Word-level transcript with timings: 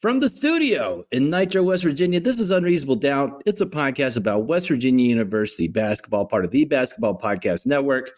from 0.00 0.18
the 0.18 0.28
studio 0.28 1.04
in 1.12 1.28
Nitro, 1.28 1.62
West 1.62 1.82
Virginia. 1.82 2.20
This 2.20 2.40
is 2.40 2.50
Unreasonable 2.50 2.96
Doubt. 2.96 3.42
It's 3.44 3.60
a 3.60 3.66
podcast 3.66 4.16
about 4.16 4.46
West 4.46 4.68
Virginia 4.68 5.06
University 5.06 5.68
basketball, 5.68 6.24
part 6.24 6.46
of 6.46 6.50
the 6.50 6.64
Basketball 6.64 7.18
Podcast 7.18 7.66
Network. 7.66 8.12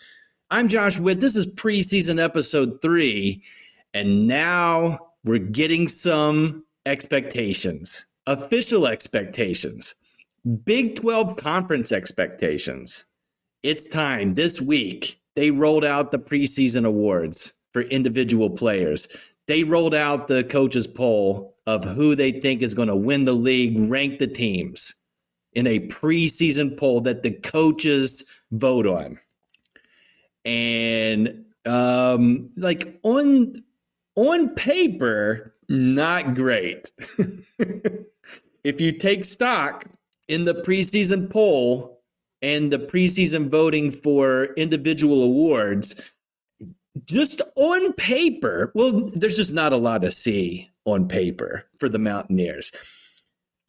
I'm 0.53 0.69
Josh 0.69 1.01
Witt. 1.01 1.19
This 1.19 1.35
is 1.35 1.47
preseason 1.47 2.23
episode 2.23 2.81
three. 2.83 3.43
And 3.95 4.29
now 4.29 5.09
we're 5.25 5.39
getting 5.39 5.89
some 5.89 6.65
expectations, 6.87 8.07
official 8.29 8.87
expectations, 8.87 9.97
Big 10.65 10.95
12 10.97 11.37
conference 11.37 11.91
expectations. 11.91 13.07
It's 13.65 13.89
time 13.89 14.35
this 14.35 14.61
week. 14.61 15.21
They 15.35 15.51
rolled 15.51 15.85
out 15.85 16.13
the 16.13 16.19
preseason 16.19 16.85
awards 16.85 17.55
for 17.73 17.83
individual 17.83 18.51
players. 18.51 19.09
They 19.49 19.65
rolled 19.65 19.95
out 19.95 20.29
the 20.29 20.45
coaches' 20.45 20.87
poll 20.87 21.52
of 21.67 21.85
who 21.85 22.15
they 22.15 22.33
think 22.33 22.63
is 22.63 22.75
going 22.75 22.89
to 22.89 22.97
win 22.97 23.25
the 23.25 23.33
league, 23.33 23.77
rank 23.91 24.19
the 24.19 24.27
teams 24.27 24.95
in 25.53 25.67
a 25.67 25.81
preseason 25.89 26.77
poll 26.77 27.01
that 27.03 27.23
the 27.23 27.31
coaches 27.31 28.25
vote 28.53 28.87
on. 28.87 29.19
And 30.45 31.45
um, 31.67 32.51
like 32.57 32.99
on 33.03 33.55
on 34.17 34.51
paper, 34.51 35.55
not 35.69 36.35
great. 36.35 36.91
if 38.65 38.81
you 38.81 38.93
take 38.93 39.25
stock 39.25 39.87
in 40.29 40.45
the 40.45 40.55
preseason 40.55 41.31
poll 41.31 42.01
and 42.43 42.73
the 42.73 42.79
preseason 42.79 43.49
voting 43.49 43.91
for 43.91 44.47
individual 44.55 45.23
awards, 45.23 46.01
just 47.05 47.41
on 47.57 47.93
paper, 47.95 48.73
well, 48.75 49.11
there's 49.15 49.37
just 49.37 49.53
not 49.53 49.73
a 49.73 49.77
lot 49.77 50.03
to 50.03 50.11
see 50.11 50.69
on 50.85 51.09
paper 51.09 51.65
for 51.79 51.89
the 51.89 51.99
Mountaineers. 51.99 52.73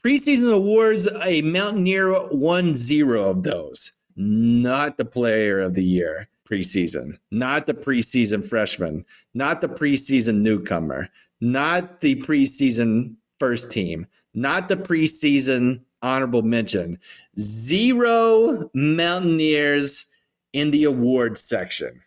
Preseason 0.04 0.52
awards, 0.52 1.08
a 1.22 1.42
Mountaineer 1.42 2.28
won 2.30 2.76
zero 2.76 3.30
of 3.30 3.44
those. 3.44 3.94
Not 4.16 4.98
the 4.98 5.06
player 5.06 5.60
of 5.62 5.74
the 5.74 5.84
year 5.84 6.28
preseason, 6.50 7.18
not 7.32 7.66
the 7.66 7.74
preseason 7.74 8.46
freshman, 8.46 9.06
not 9.34 9.62
the 9.62 9.68
preseason 9.68 10.42
newcomer, 10.42 11.10
not 11.42 12.02
the 12.02 12.16
preseason 12.22 13.16
first 13.40 13.72
team, 13.72 14.06
not 14.34 14.68
the 14.68 14.78
preseason 14.78 15.80
honorable 16.02 16.42
mention. 16.42 17.00
Zero 17.40 18.70
Mountaineers 18.74 20.06
in 20.52 20.70
the 20.72 20.84
awards 20.84 21.42
section. 21.42 22.02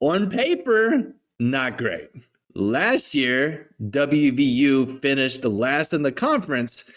On 0.00 0.28
paper, 0.28 1.14
not 1.38 1.78
great. 1.78 2.10
Last 2.54 3.14
year, 3.14 3.68
WVU 3.90 5.00
finished 5.00 5.44
last 5.44 5.92
in 5.92 6.02
the 6.02 6.12
conference, 6.12 6.90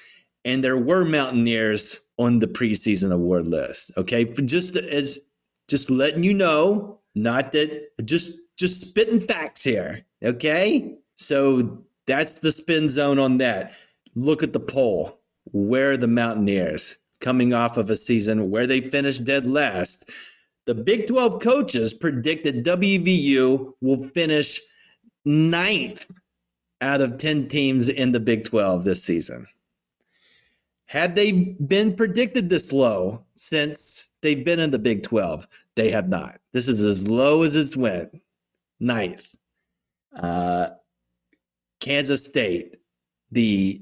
and 0.46 0.64
there 0.64 0.78
were 0.78 1.06
Mountaineers 1.06 2.00
on 2.18 2.40
the 2.40 2.48
preseason 2.48 3.12
award 3.12 3.48
list. 3.48 3.92
Okay, 3.98 4.26
For 4.26 4.42
just 4.42 4.76
as 4.76 5.20
just 5.68 5.90
letting 5.90 6.24
you 6.24 6.34
know, 6.34 7.00
not 7.16 7.52
that 7.52 7.90
just 8.06 8.40
just 8.58 8.82
spitting 8.82 9.20
facts 9.20 9.64
here. 9.64 10.06
Okay, 10.24 10.98
so 11.18 11.84
that's 12.08 12.36
the 12.36 12.52
spin 12.52 12.90
zone 12.90 13.20
on 13.20 13.38
that. 13.38 13.74
Look 14.16 14.44
at 14.44 14.54
the 14.54 14.60
poll. 14.60 15.20
Where 15.52 15.92
are 15.92 15.98
the 15.98 16.08
Mountaineers 16.08 16.98
coming 17.20 17.54
off 17.54 17.78
of 17.78 17.90
a 17.90 17.98
season 17.98 18.50
where 18.50 18.68
they 18.68 18.82
finished 18.82 19.26
dead 19.26 19.46
last? 19.46 20.10
The 20.66 20.74
Big 20.74 21.08
12 21.08 21.42
coaches 21.42 21.94
predicted 21.94 22.64
WVU 22.64 23.74
will 23.82 24.04
finish 24.10 24.62
ninth 25.26 26.06
out 26.82 27.02
of 27.02 27.18
10 27.18 27.48
teams 27.48 27.90
in 27.90 28.12
the 28.12 28.20
Big 28.20 28.44
12 28.44 28.84
this 28.84 29.04
season. 29.04 29.48
Had 30.86 31.16
they 31.16 31.32
been 31.32 31.96
predicted 31.96 32.50
this 32.50 32.72
low 32.72 33.24
since 33.36 34.12
they've 34.22 34.44
been 34.44 34.60
in 34.60 34.72
the 34.72 34.80
Big 34.80 35.04
12? 35.04 35.48
They 35.76 35.90
have 35.90 36.10
not. 36.10 36.40
This 36.52 36.68
is 36.68 36.82
as 36.82 37.08
low 37.08 37.44
as 37.44 37.56
it's 37.56 37.76
went. 37.76 38.22
Ninth. 38.80 39.28
Uh, 40.16 40.70
Kansas 41.80 42.24
State, 42.24 42.78
the 43.32 43.82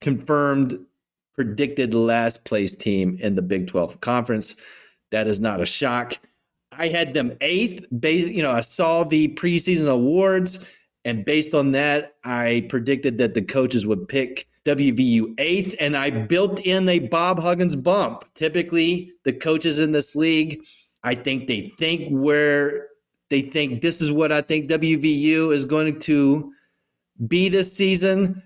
confirmed 0.00 0.78
predicted 1.34 1.94
last 1.94 2.44
place 2.44 2.74
team 2.74 3.16
in 3.20 3.34
the 3.34 3.42
Big 3.42 3.66
12 3.68 4.00
conference. 4.00 4.56
That 5.10 5.26
is 5.26 5.40
not 5.40 5.60
a 5.60 5.66
shock. 5.66 6.18
I 6.72 6.88
had 6.88 7.14
them 7.14 7.36
eighth. 7.40 7.86
Based, 7.98 8.28
you 8.28 8.42
know, 8.42 8.50
I 8.50 8.60
saw 8.60 9.04
the 9.04 9.28
preseason 9.34 9.88
awards, 9.88 10.64
and 11.04 11.24
based 11.24 11.54
on 11.54 11.72
that, 11.72 12.14
I 12.24 12.66
predicted 12.68 13.18
that 13.18 13.34
the 13.34 13.42
coaches 13.42 13.86
would 13.86 14.08
pick 14.08 14.48
WVU 14.64 15.34
eighth, 15.38 15.74
and 15.80 15.96
I 15.96 16.10
built 16.10 16.60
in 16.60 16.88
a 16.88 16.98
Bob 16.98 17.40
Huggins 17.40 17.76
bump. 17.76 18.24
Typically, 18.34 19.12
the 19.24 19.32
coaches 19.32 19.80
in 19.80 19.92
this 19.92 20.14
league, 20.14 20.62
I 21.02 21.14
think 21.14 21.46
they 21.46 21.68
think 21.78 22.08
where 22.10 22.88
they 23.30 23.42
think 23.42 23.80
this 23.80 24.00
is 24.00 24.12
what 24.12 24.32
I 24.32 24.42
think 24.42 24.70
WVU 24.70 25.52
is 25.52 25.64
going 25.64 25.98
to 26.00 26.52
be 27.26 27.48
this 27.48 27.72
season, 27.72 28.42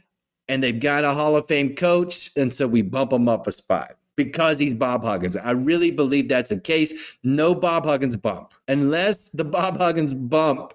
and 0.49 0.62
they've 0.62 0.81
got 0.81 1.05
a 1.05 1.12
Hall 1.12 1.37
of 1.37 1.47
Fame 1.47 1.75
coach, 1.75 2.31
and 2.37 2.53
so 2.53 2.67
we 2.67 2.83
bump 2.83 3.11
them 3.11 3.29
up 3.29 3.47
a 3.47 3.53
spot 3.53 3.97
because 4.16 4.58
he's 4.58 4.75
Bob 4.75 5.02
Huggins. 5.02 5.36
I 5.36 5.50
really 5.50 5.91
believe 5.91 6.28
that's 6.28 6.50
the 6.50 6.60
case. 6.60 7.16
No 7.22 7.54
Bob 7.54 7.84
Huggins 7.84 8.16
bump. 8.16 8.54
Unless 8.69 9.30
the 9.30 9.44
Bob 9.56 9.76
Huggins 9.76 10.14
bump, 10.14 10.75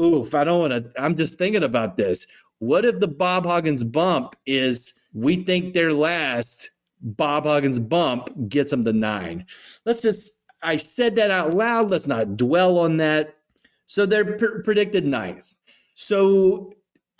oof, 0.00 0.34
I 0.34 0.44
don't 0.44 0.60
want 0.60 0.72
to. 0.72 1.02
I'm 1.02 1.14
just 1.14 1.38
thinking 1.38 1.64
about 1.64 1.96
this. 1.96 2.26
What 2.58 2.84
if 2.84 3.00
the 3.00 3.08
Bob 3.08 3.46
Huggins 3.46 3.84
bump 3.84 4.36
is 4.46 5.00
we 5.12 5.36
think 5.44 5.74
they're 5.74 5.92
last? 5.92 6.70
Bob 7.02 7.44
Huggins 7.44 7.78
bump 7.78 8.30
gets 8.48 8.70
them 8.70 8.84
to 8.84 8.92
nine. 8.92 9.44
Let's 9.84 10.00
just, 10.00 10.38
I 10.62 10.78
said 10.78 11.16
that 11.16 11.30
out 11.30 11.54
loud. 11.54 11.90
Let's 11.90 12.06
not 12.06 12.36
dwell 12.36 12.78
on 12.78 12.96
that. 12.96 13.36
So 13.86 14.06
they're 14.06 14.38
pr- 14.38 14.60
predicted 14.64 15.04
ninth. 15.04 15.52
So, 15.94 16.72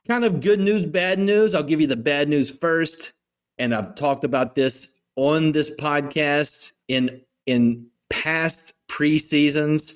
kind 0.09 0.25
of 0.25 0.41
good 0.41 0.59
news, 0.59 0.85
bad 0.85 1.19
news. 1.19 1.55
I'll 1.55 1.63
give 1.63 1.81
you 1.81 1.87
the 1.87 1.97
bad 1.97 2.29
news 2.29 2.51
first. 2.51 3.13
And 3.59 3.75
I've 3.75 3.95
talked 3.95 4.25
about 4.25 4.55
this 4.55 4.94
on 5.17 5.53
this 5.53 5.71
podcast 5.77 6.73
in 6.89 7.21
in 7.47 7.87
past 8.11 8.75
preseasons. 8.89 9.95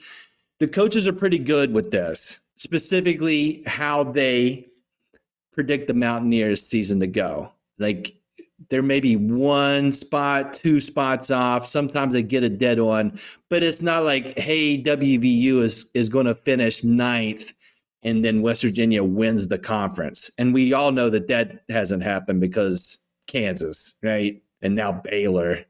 The 0.61 0.69
coaches 0.69 1.07
are 1.07 1.13
pretty 1.13 1.39
good 1.39 1.73
with 1.73 1.91
this, 1.91 2.41
specifically 2.57 3.63
how 3.67 4.05
they 4.05 4.67
predict 5.53 5.87
the 5.87 5.95
Mountaineers 5.95 6.67
season 6.67 7.01
to 7.01 7.07
go. 7.07 7.53
Like 7.79 8.15
there 8.71 8.83
may 8.83 8.99
be 8.99 9.17
one 9.17 9.93
spot, 9.93 10.53
two 10.53 10.81
spots 10.81 11.31
off. 11.31 11.65
Sometimes 11.65 12.13
they 12.13 12.23
get 12.23 12.43
a 12.43 12.49
dead 12.49 12.81
on, 12.81 13.19
but 13.49 13.63
it's 13.63 13.83
not 13.83 14.05
like, 14.05 14.37
hey, 14.39 14.83
WVU 14.83 15.63
is 15.63 15.91
is 15.95 16.09
going 16.09 16.27
to 16.27 16.35
finish 16.35 16.83
ninth 16.83 17.53
and 18.03 18.25
then 18.25 18.43
West 18.43 18.63
Virginia 18.63 19.03
wins 19.03 19.49
the 19.49 19.59
conference. 19.59 20.31
And 20.39 20.55
we 20.55 20.73
all 20.73 20.93
know 20.93 21.11
that 21.11 21.29
that 21.29 21.65
hasn't 21.69 22.03
happened 22.03 22.41
because 22.41 23.01
Kansas, 23.27 23.95
right? 24.03 24.41
And 24.63 24.75
now 24.75 24.93
Baylor. 24.93 25.65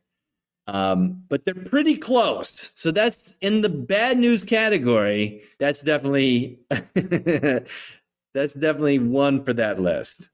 Um, 0.67 1.23
but 1.29 1.45
they're 1.45 1.55
pretty 1.55 1.97
close. 1.97 2.73
So 2.75 2.91
that's 2.91 3.37
in 3.41 3.63
the 3.63 3.71
bad 3.71 4.19
news 4.19 4.45
category. 4.45 5.43
That's 5.59 5.83
definitely 5.83 6.61
that's 6.95 8.55
definitely 8.55 8.99
one 8.99 9.45
for 9.45 9.55
that 9.55 9.81
list. 9.81 10.29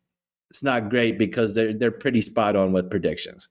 It's 0.50 0.62
not 0.62 0.90
great 0.90 1.18
because 1.18 1.54
they're 1.54 1.72
they're 1.72 1.92
pretty 1.92 2.20
spot 2.20 2.56
on 2.56 2.72
with 2.72 2.90
predictions. 2.90 3.48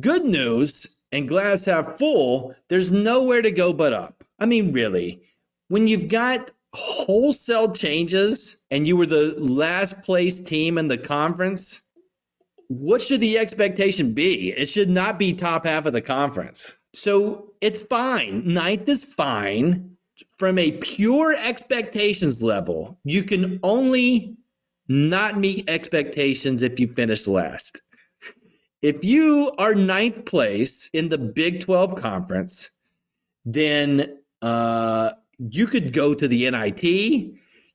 Good 0.00 0.24
news 0.24 0.96
and 1.12 1.28
glass 1.28 1.64
half 1.64 1.98
full, 1.98 2.54
there's 2.68 2.90
nowhere 2.90 3.40
to 3.40 3.50
go 3.50 3.72
but 3.72 3.92
up. 3.92 4.24
I 4.38 4.46
mean, 4.46 4.72
really, 4.72 5.22
when 5.68 5.86
you've 5.86 6.08
got 6.08 6.50
wholesale 6.74 7.72
changes 7.72 8.58
and 8.70 8.86
you 8.86 8.96
were 8.96 9.06
the 9.06 9.34
last 9.38 10.02
place 10.02 10.40
team 10.40 10.76
in 10.76 10.88
the 10.88 10.98
conference, 10.98 11.82
what 12.68 13.02
should 13.02 13.20
the 13.20 13.38
expectation 13.38 14.12
be? 14.12 14.52
It 14.52 14.68
should 14.68 14.90
not 14.90 15.18
be 15.18 15.32
top 15.32 15.66
half 15.66 15.86
of 15.86 15.92
the 15.92 16.00
conference. 16.00 16.76
So 16.94 17.52
it's 17.60 17.82
fine. 17.82 18.42
Ninth 18.46 18.88
is 18.88 19.04
fine. 19.04 19.96
From 20.38 20.58
a 20.58 20.72
pure 20.72 21.34
expectations 21.34 22.42
level, 22.42 22.98
you 23.04 23.22
can 23.22 23.60
only 23.62 24.36
not 24.88 25.38
meet 25.38 25.68
expectations 25.68 26.62
if 26.62 26.80
you 26.80 26.88
finish 26.88 27.26
last. 27.26 27.82
if 28.82 29.04
you 29.04 29.52
are 29.58 29.74
ninth 29.74 30.24
place 30.24 30.88
in 30.92 31.08
the 31.08 31.18
Big 31.18 31.60
12 31.60 31.96
conference, 31.96 32.70
then 33.44 34.18
uh, 34.42 35.10
you 35.38 35.66
could 35.66 35.92
go 35.92 36.14
to 36.14 36.28
the 36.28 36.50
NIT. 36.50 36.82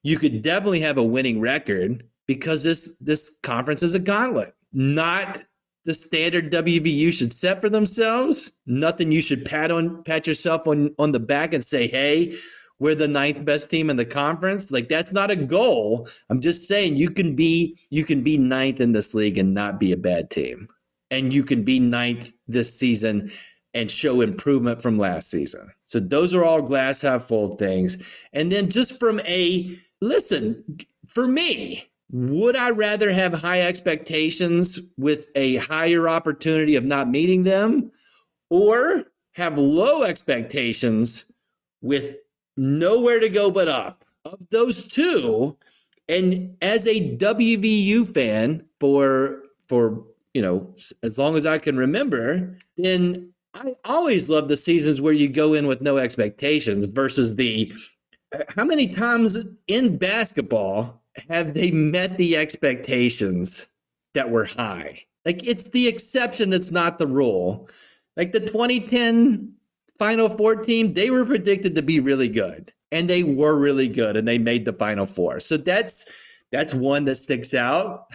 You 0.03 0.17
could 0.17 0.41
definitely 0.41 0.81
have 0.81 0.97
a 0.97 1.03
winning 1.03 1.39
record 1.39 2.07
because 2.27 2.63
this 2.63 2.97
this 2.97 3.37
conference 3.43 3.83
is 3.83 3.93
a 3.95 3.99
gauntlet, 3.99 4.55
not 4.73 5.43
the 5.85 5.93
standard 5.93 6.51
WVU 6.51 7.11
should 7.11 7.33
set 7.33 7.59
for 7.59 7.69
themselves. 7.69 8.51
Nothing 8.65 9.11
you 9.11 9.21
should 9.21 9.45
pat 9.45 9.71
on 9.71 10.03
pat 10.03 10.27
yourself 10.27 10.67
on 10.67 10.93
on 10.99 11.11
the 11.11 11.19
back 11.19 11.53
and 11.53 11.63
say, 11.63 11.87
"Hey, 11.87 12.35
we're 12.79 12.95
the 12.95 13.07
ninth 13.07 13.43
best 13.43 13.69
team 13.69 13.89
in 13.89 13.95
the 13.95 14.05
conference." 14.05 14.71
Like 14.71 14.89
that's 14.89 15.11
not 15.11 15.31
a 15.31 15.35
goal. 15.35 16.07
I'm 16.29 16.41
just 16.41 16.67
saying 16.67 16.97
you 16.97 17.09
can 17.09 17.35
be 17.35 17.77
you 17.89 18.05
can 18.05 18.21
be 18.21 18.37
ninth 18.37 18.79
in 18.79 18.91
this 18.91 19.13
league 19.13 19.37
and 19.37 19.53
not 19.53 19.79
be 19.79 19.91
a 19.91 19.97
bad 19.97 20.29
team, 20.29 20.67
and 21.09 21.33
you 21.33 21.43
can 21.43 21.63
be 21.63 21.79
ninth 21.79 22.31
this 22.47 22.73
season 22.77 23.31
and 23.73 23.89
show 23.89 24.21
improvement 24.21 24.81
from 24.81 24.99
last 24.99 25.31
season. 25.31 25.71
So 25.85 25.99
those 25.99 26.33
are 26.33 26.43
all 26.43 26.61
glass 26.61 27.01
half 27.01 27.23
full 27.23 27.55
things. 27.55 27.97
And 28.33 28.51
then 28.51 28.69
just 28.69 28.99
from 28.99 29.19
a 29.21 29.79
listen, 30.01 30.63
for 31.07 31.27
me, 31.27 31.90
would 32.11 32.55
I 32.55 32.69
rather 32.71 33.11
have 33.11 33.33
high 33.33 33.61
expectations 33.61 34.79
with 34.97 35.29
a 35.35 35.55
higher 35.57 36.09
opportunity 36.09 36.75
of 36.75 36.83
not 36.83 37.09
meeting 37.09 37.43
them 37.43 37.91
or 38.49 39.05
have 39.33 39.57
low 39.57 40.03
expectations 40.03 41.31
with 41.81 42.15
nowhere 42.57 43.19
to 43.19 43.29
go 43.29 43.49
but 43.49 43.69
up? 43.69 44.03
Of 44.25 44.39
those 44.51 44.83
two, 44.83 45.57
and 46.07 46.55
as 46.61 46.85
a 46.85 47.17
WVU 47.17 48.07
fan 48.07 48.63
for 48.79 49.43
for 49.67 50.03
you 50.35 50.41
know 50.41 50.75
as 51.01 51.17
long 51.17 51.35
as 51.35 51.47
I 51.47 51.57
can 51.57 51.75
remember, 51.75 52.55
then 52.77 53.31
I 53.55 53.75
always 53.83 54.29
love 54.29 54.47
the 54.47 54.57
seasons 54.57 55.01
where 55.01 55.13
you 55.13 55.27
go 55.27 55.55
in 55.55 55.65
with 55.65 55.81
no 55.81 55.97
expectations 55.97 56.85
versus 56.93 57.33
the 57.33 57.73
uh, 58.35 58.43
how 58.55 58.63
many 58.63 58.87
times 58.87 59.43
in 59.67 59.97
basketball 59.97 61.00
have 61.29 61.53
they 61.53 61.71
met 61.71 62.17
the 62.17 62.37
expectations 62.37 63.67
that 64.13 64.29
were 64.29 64.45
high? 64.45 65.03
Like 65.25 65.45
it's 65.45 65.69
the 65.69 65.87
exception, 65.87 66.53
it's 66.53 66.71
not 66.71 66.97
the 66.97 67.07
rule. 67.07 67.69
Like 68.17 68.31
the 68.31 68.39
2010 68.39 69.53
Final 69.99 70.29
Four 70.29 70.55
team, 70.55 70.93
they 70.93 71.11
were 71.11 71.25
predicted 71.25 71.75
to 71.75 71.81
be 71.83 71.99
really 71.99 72.27
good, 72.27 72.73
and 72.91 73.09
they 73.09 73.23
were 73.23 73.55
really 73.55 73.87
good, 73.87 74.17
and 74.17 74.27
they 74.27 74.39
made 74.39 74.65
the 74.65 74.73
Final 74.73 75.05
Four. 75.05 75.39
So 75.39 75.57
that's 75.57 76.11
that's 76.51 76.73
one 76.73 77.05
that 77.05 77.15
sticks 77.15 77.53
out. 77.53 78.11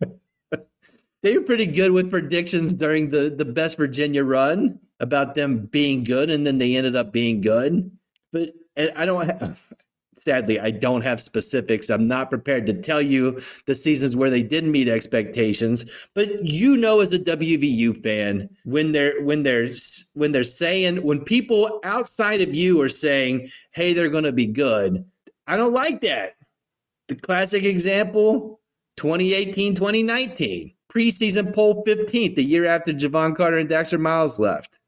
they 1.22 1.38
were 1.38 1.44
pretty 1.44 1.66
good 1.66 1.92
with 1.92 2.10
predictions 2.10 2.72
during 2.74 3.10
the 3.10 3.30
the 3.30 3.44
best 3.44 3.76
Virginia 3.76 4.24
run 4.24 4.80
about 4.98 5.36
them 5.36 5.66
being 5.66 6.02
good, 6.02 6.30
and 6.30 6.44
then 6.44 6.58
they 6.58 6.74
ended 6.74 6.96
up 6.96 7.12
being 7.12 7.40
good. 7.40 7.90
But 8.32 8.52
I 8.76 9.06
don't 9.06 9.26
have, 9.26 9.62
sadly, 10.20 10.60
I 10.60 10.70
don't 10.70 11.02
have 11.02 11.20
specifics. 11.20 11.90
I'm 11.90 12.06
not 12.06 12.30
prepared 12.30 12.66
to 12.66 12.74
tell 12.74 13.02
you 13.02 13.40
the 13.66 13.74
seasons 13.74 14.14
where 14.14 14.30
they 14.30 14.42
didn't 14.42 14.70
meet 14.70 14.88
expectations. 14.88 15.84
But 16.14 16.44
you 16.44 16.76
know, 16.76 17.00
as 17.00 17.12
a 17.12 17.18
WVU 17.18 18.02
fan, 18.02 18.48
when 18.64 18.92
they're 18.92 19.22
when 19.22 19.42
they're 19.42 19.68
when 20.14 20.32
they're 20.32 20.44
saying 20.44 21.02
when 21.02 21.20
people 21.20 21.80
outside 21.84 22.40
of 22.40 22.54
you 22.54 22.80
are 22.80 22.88
saying, 22.88 23.50
"Hey, 23.72 23.92
they're 23.92 24.08
going 24.08 24.24
to 24.24 24.32
be 24.32 24.46
good," 24.46 25.04
I 25.46 25.56
don't 25.56 25.74
like 25.74 26.00
that. 26.02 26.34
The 27.08 27.16
classic 27.16 27.64
example: 27.64 28.60
2018, 28.96 29.74
2019 29.74 30.74
preseason 30.90 31.54
poll 31.54 31.84
15th, 31.84 32.34
the 32.34 32.44
year 32.44 32.66
after 32.66 32.92
Jevon 32.92 33.36
Carter 33.36 33.58
and 33.58 33.68
Daxter 33.68 34.00
Miles 34.00 34.40
left. 34.40 34.79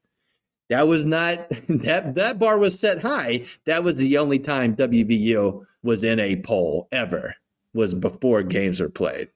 That 0.72 0.88
was 0.88 1.04
not 1.04 1.50
that 1.68 2.14
that 2.14 2.38
bar 2.38 2.56
was 2.56 2.78
set 2.80 3.02
high. 3.02 3.44
That 3.66 3.84
was 3.84 3.96
the 3.96 4.16
only 4.16 4.38
time 4.38 4.74
WVU 4.74 5.66
was 5.82 6.02
in 6.02 6.18
a 6.18 6.36
poll 6.36 6.88
ever 6.92 7.34
was 7.74 7.92
before 7.92 8.42
games 8.42 8.80
were 8.80 8.88
played. 8.88 9.28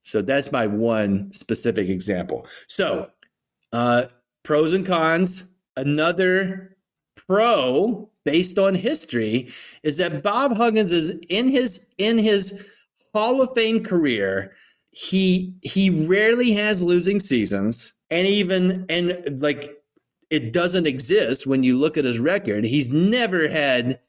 So 0.00 0.22
that's 0.22 0.50
my 0.50 0.66
one 0.66 1.30
specific 1.30 1.90
example. 1.90 2.46
So 2.68 3.10
uh, 3.72 4.04
pros 4.44 4.72
and 4.72 4.86
cons. 4.86 5.52
Another 5.76 6.76
pro 7.14 8.10
based 8.24 8.58
on 8.58 8.74
history 8.74 9.52
is 9.82 9.98
that 9.98 10.22
Bob 10.22 10.56
Huggins 10.56 10.90
is 10.90 11.10
in 11.28 11.48
his 11.48 11.86
in 11.98 12.16
his 12.16 12.64
Hall 13.14 13.42
of 13.42 13.50
Fame 13.54 13.84
career. 13.84 14.52
He 14.90 15.54
he 15.60 15.90
rarely 15.90 16.52
has 16.52 16.82
losing 16.82 17.20
seasons, 17.20 17.92
and 18.10 18.26
even 18.26 18.86
and 18.88 19.38
like 19.42 19.77
it 20.30 20.52
doesn't 20.52 20.86
exist 20.86 21.46
when 21.46 21.62
you 21.62 21.78
look 21.78 21.96
at 21.96 22.04
his 22.04 22.18
record. 22.18 22.64
He's 22.64 22.90
never 22.90 23.48
had 23.48 24.00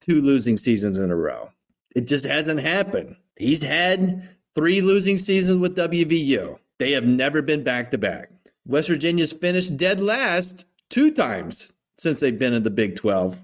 two 0.00 0.20
losing 0.20 0.56
seasons 0.56 0.96
in 0.96 1.10
a 1.10 1.16
row. 1.16 1.50
It 1.94 2.06
just 2.06 2.24
hasn't 2.24 2.60
happened. 2.60 3.16
He's 3.36 3.62
had 3.62 4.28
three 4.54 4.80
losing 4.80 5.16
seasons 5.16 5.58
with 5.58 5.76
WVU. 5.76 6.58
They 6.78 6.92
have 6.92 7.04
never 7.04 7.42
been 7.42 7.62
back 7.62 7.90
to 7.90 7.98
back. 7.98 8.30
West 8.66 8.88
Virginia's 8.88 9.32
finished 9.32 9.76
dead 9.76 10.00
last 10.00 10.66
two 10.90 11.10
times 11.12 11.72
since 11.96 12.20
they've 12.20 12.38
been 12.38 12.52
in 12.52 12.62
the 12.62 12.70
Big 12.70 12.96
12. 12.96 13.38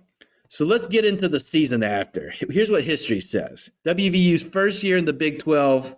So 0.48 0.64
let's 0.64 0.86
get 0.86 1.04
into 1.04 1.28
the 1.28 1.40
season 1.40 1.82
after. 1.82 2.32
Here's 2.50 2.70
what 2.70 2.84
history 2.84 3.20
says 3.20 3.70
WVU's 3.86 4.42
first 4.42 4.82
year 4.82 4.96
in 4.96 5.04
the 5.04 5.12
Big 5.12 5.38
12, 5.38 5.96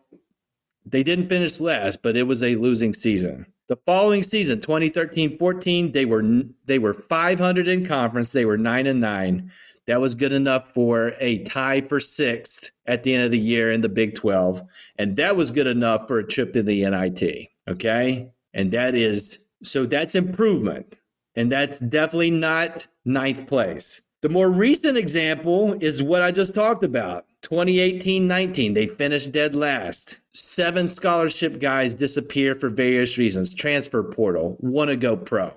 they 0.86 1.02
didn't 1.02 1.28
finish 1.28 1.60
last, 1.60 2.02
but 2.02 2.16
it 2.16 2.22
was 2.22 2.42
a 2.42 2.54
losing 2.56 2.94
season. 2.94 3.46
The 3.68 3.76
following 3.84 4.22
season, 4.22 4.60
2013-14, 4.60 5.92
they 5.92 6.04
were 6.04 6.22
they 6.66 6.78
were 6.78 6.94
500 6.94 7.66
in 7.66 7.84
conference. 7.84 8.30
They 8.30 8.44
were 8.44 8.56
9 8.56 8.86
and 8.86 9.00
9. 9.00 9.50
That 9.86 10.00
was 10.00 10.14
good 10.14 10.32
enough 10.32 10.72
for 10.72 11.14
a 11.18 11.38
tie 11.44 11.80
for 11.80 11.98
6th 11.98 12.70
at 12.86 13.02
the 13.02 13.14
end 13.14 13.24
of 13.24 13.30
the 13.30 13.38
year 13.38 13.72
in 13.72 13.80
the 13.80 13.88
Big 13.88 14.14
12, 14.14 14.62
and 14.98 15.16
that 15.16 15.36
was 15.36 15.50
good 15.50 15.66
enough 15.66 16.08
for 16.08 16.18
a 16.18 16.26
trip 16.26 16.52
to 16.52 16.62
the 16.62 16.88
NIT, 16.88 17.48
okay? 17.68 18.28
And 18.54 18.70
that 18.72 18.94
is 18.94 19.46
so 19.62 19.86
that's 19.86 20.14
improvement. 20.14 20.96
And 21.34 21.52
that's 21.52 21.78
definitely 21.78 22.30
not 22.30 22.86
ninth 23.04 23.46
place. 23.46 24.00
The 24.22 24.28
more 24.30 24.50
recent 24.50 24.96
example 24.96 25.74
is 25.80 26.02
what 26.02 26.22
I 26.22 26.32
just 26.32 26.54
talked 26.54 26.82
about 26.82 27.26
2018 27.46 28.26
19. 28.26 28.74
They 28.74 28.88
finished 28.88 29.30
dead 29.30 29.54
last. 29.54 30.18
Seven 30.34 30.88
scholarship 30.88 31.60
guys 31.60 31.94
disappear 31.94 32.56
for 32.56 32.68
various 32.68 33.18
reasons 33.18 33.54
transfer 33.54 34.02
portal, 34.02 34.56
want 34.58 34.90
to 34.90 34.96
go 34.96 35.16
pro, 35.16 35.52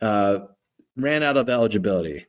uh, 0.00 0.40
ran 0.96 1.22
out 1.22 1.36
of 1.36 1.48
eligibility. 1.48 2.26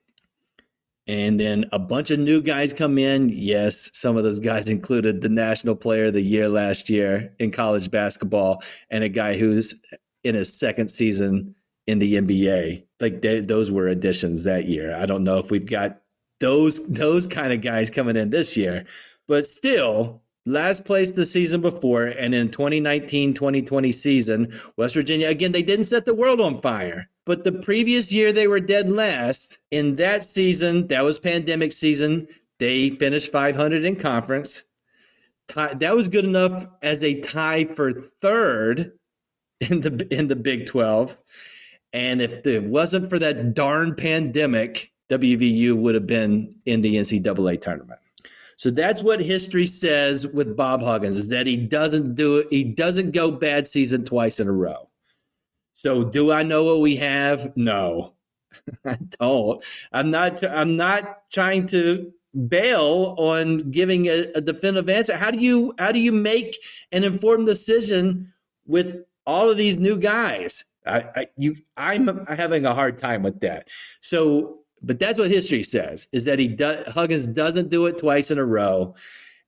And 1.08 1.40
then 1.40 1.66
a 1.72 1.80
bunch 1.80 2.12
of 2.12 2.20
new 2.20 2.40
guys 2.40 2.72
come 2.72 3.00
in. 3.00 3.30
Yes, 3.30 3.90
some 3.98 4.16
of 4.16 4.24
those 4.24 4.40
guys 4.40 4.70
included 4.70 5.22
the 5.22 5.30
national 5.30 5.76
player 5.76 6.06
of 6.06 6.14
the 6.14 6.22
year 6.22 6.48
last 6.48 6.88
year 6.88 7.34
in 7.40 7.50
college 7.50 7.90
basketball 7.90 8.62
and 8.92 9.04
a 9.04 9.10
guy 9.10 9.36
who's 9.40 9.74
in 10.24 10.36
his 10.36 10.56
second 10.56 10.90
season 10.90 11.56
in 11.88 11.98
the 11.98 12.14
NBA. 12.14 12.86
Like 13.00 13.24
they, 13.24 13.40
those 13.40 13.72
were 13.72 13.88
additions 13.88 14.44
that 14.44 14.68
year. 14.68 14.96
I 14.96 15.08
don't 15.08 15.24
know 15.24 15.40
if 15.40 15.50
we've 15.50 15.66
got 15.66 16.00
those 16.40 16.88
those 16.88 17.28
kind 17.28 17.54
of 17.54 17.62
guys 17.62 17.90
coming 17.90 18.16
in 18.16 18.30
this 18.30 18.56
year, 18.58 18.86
but 19.28 19.46
still 19.46 20.22
last 20.46 20.86
place 20.86 21.12
the 21.12 21.26
season 21.26 21.62
before 21.62 22.06
and 22.06 22.34
in 22.34 22.50
2019-2020 22.50 23.94
season, 23.94 24.60
West 24.78 24.96
Virginia 24.96 25.28
again 25.28 25.52
they 25.52 25.64
didn't 25.64 25.86
set 25.86 26.06
the 26.06 26.14
world 26.14 26.42
on 26.42 26.62
fire. 26.62 27.10
But 27.26 27.44
the 27.44 27.52
previous 27.52 28.12
year 28.12 28.32
they 28.32 28.48
were 28.48 28.60
dead 28.60 28.90
last. 28.90 29.60
In 29.70 29.96
that 29.98 30.24
season, 30.24 30.88
that 30.88 31.04
was 31.04 31.20
pandemic 31.20 31.72
season, 31.72 32.28
they 32.58 32.90
finished 32.92 33.32
500 33.32 33.86
in 33.86 33.96
conference. 33.96 34.64
That 35.56 35.96
was 35.96 36.08
good 36.08 36.26
enough 36.26 36.68
as 36.82 37.04
a 37.04 37.22
tie 37.22 37.66
for 37.66 37.94
third 38.22 38.94
in 39.62 39.82
the 39.82 40.08
in 40.12 40.28
the 40.28 40.36
Big 40.36 40.66
12. 40.66 41.18
And 41.94 42.22
if 42.22 42.46
it 42.46 42.64
wasn't 42.64 43.10
for 43.10 43.20
that 43.20 43.54
darn 43.54 43.96
pandemic, 43.96 44.92
WVU 45.10 45.76
would 45.76 45.96
have 45.96 46.08
been 46.08 46.54
in 46.66 46.82
the 46.82 46.96
NCAA 46.96 47.62
tournament. 47.62 48.00
So 48.58 48.70
that's 48.70 49.02
what 49.02 49.22
history 49.22 49.66
says 49.66 50.28
with 50.28 50.58
Bob 50.58 50.82
Huggins 50.82 51.16
is 51.16 51.30
that 51.30 51.48
he 51.48 51.56
doesn't 51.56 52.16
do 52.16 52.38
it, 52.38 52.48
he 52.50 52.64
doesn't 52.64 53.12
go 53.12 53.32
bad 53.32 53.66
season 53.66 54.04
twice 54.04 54.40
in 54.40 54.48
a 54.48 54.52
row. 54.52 54.90
So 55.74 56.04
do 56.04 56.32
I 56.32 56.44
know 56.44 56.66
what 56.66 56.82
we 56.82 56.98
have? 56.98 57.56
No. 57.56 58.14
I 58.86 58.98
don't. 59.20 59.64
I'm 59.94 60.12
not 60.12 60.44
I'm 60.44 60.76
not 60.76 61.30
trying 61.32 61.68
to 61.68 62.12
bail 62.48 63.16
on 63.18 63.72
giving 63.72 64.08
a, 64.08 64.30
a 64.36 64.42
definitive 64.42 64.90
answer. 64.90 65.16
How 65.16 65.32
do 65.32 65.38
you 65.38 65.74
how 65.80 65.92
do 65.92 66.00
you 66.00 66.12
make 66.12 66.58
an 66.92 67.04
informed 67.04 67.48
decision 67.48 68.34
with 68.66 69.04
all 69.26 69.50
of 69.50 69.58
these 69.58 69.78
new 69.78 69.98
guys? 69.98 70.66
I, 70.86 71.06
I 71.16 71.28
you 71.38 71.56
I'm 71.78 72.26
having 72.26 72.66
a 72.66 72.74
hard 72.74 72.98
time 72.98 73.24
with 73.24 73.40
that. 73.42 73.68
So, 74.02 74.60
but 74.82 75.00
that's 75.00 75.20
what 75.20 75.30
history 75.30 75.64
says 75.64 76.08
is 76.12 76.24
that 76.26 76.40
he 76.40 76.48
does 76.48 76.88
Huggins 76.88 77.28
doesn't 77.28 77.70
do 77.70 77.86
it 77.86 77.98
twice 77.98 78.32
in 78.32 78.38
a 78.38 78.46
row. 78.46 78.96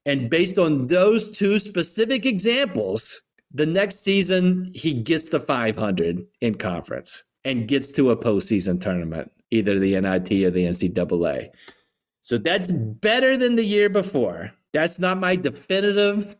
And 0.05 0.29
based 0.29 0.57
on 0.57 0.87
those 0.87 1.29
two 1.29 1.59
specific 1.59 2.25
examples, 2.25 3.21
The 3.53 3.65
next 3.65 4.03
season, 4.03 4.71
he 4.73 4.93
gets 4.93 5.25
to 5.29 5.39
500 5.39 6.25
in 6.39 6.55
conference 6.55 7.23
and 7.43 7.67
gets 7.67 7.91
to 7.93 8.11
a 8.11 8.17
postseason 8.17 8.79
tournament, 8.79 9.29
either 9.51 9.77
the 9.77 9.99
NIT 9.99 10.31
or 10.43 10.51
the 10.51 10.65
NCAA. 10.65 11.49
So 12.21 12.37
that's 12.37 12.71
better 12.71 13.35
than 13.35 13.55
the 13.55 13.65
year 13.65 13.89
before. 13.89 14.51
That's 14.71 14.99
not 14.99 15.19
my 15.19 15.35
definitive, 15.35 16.37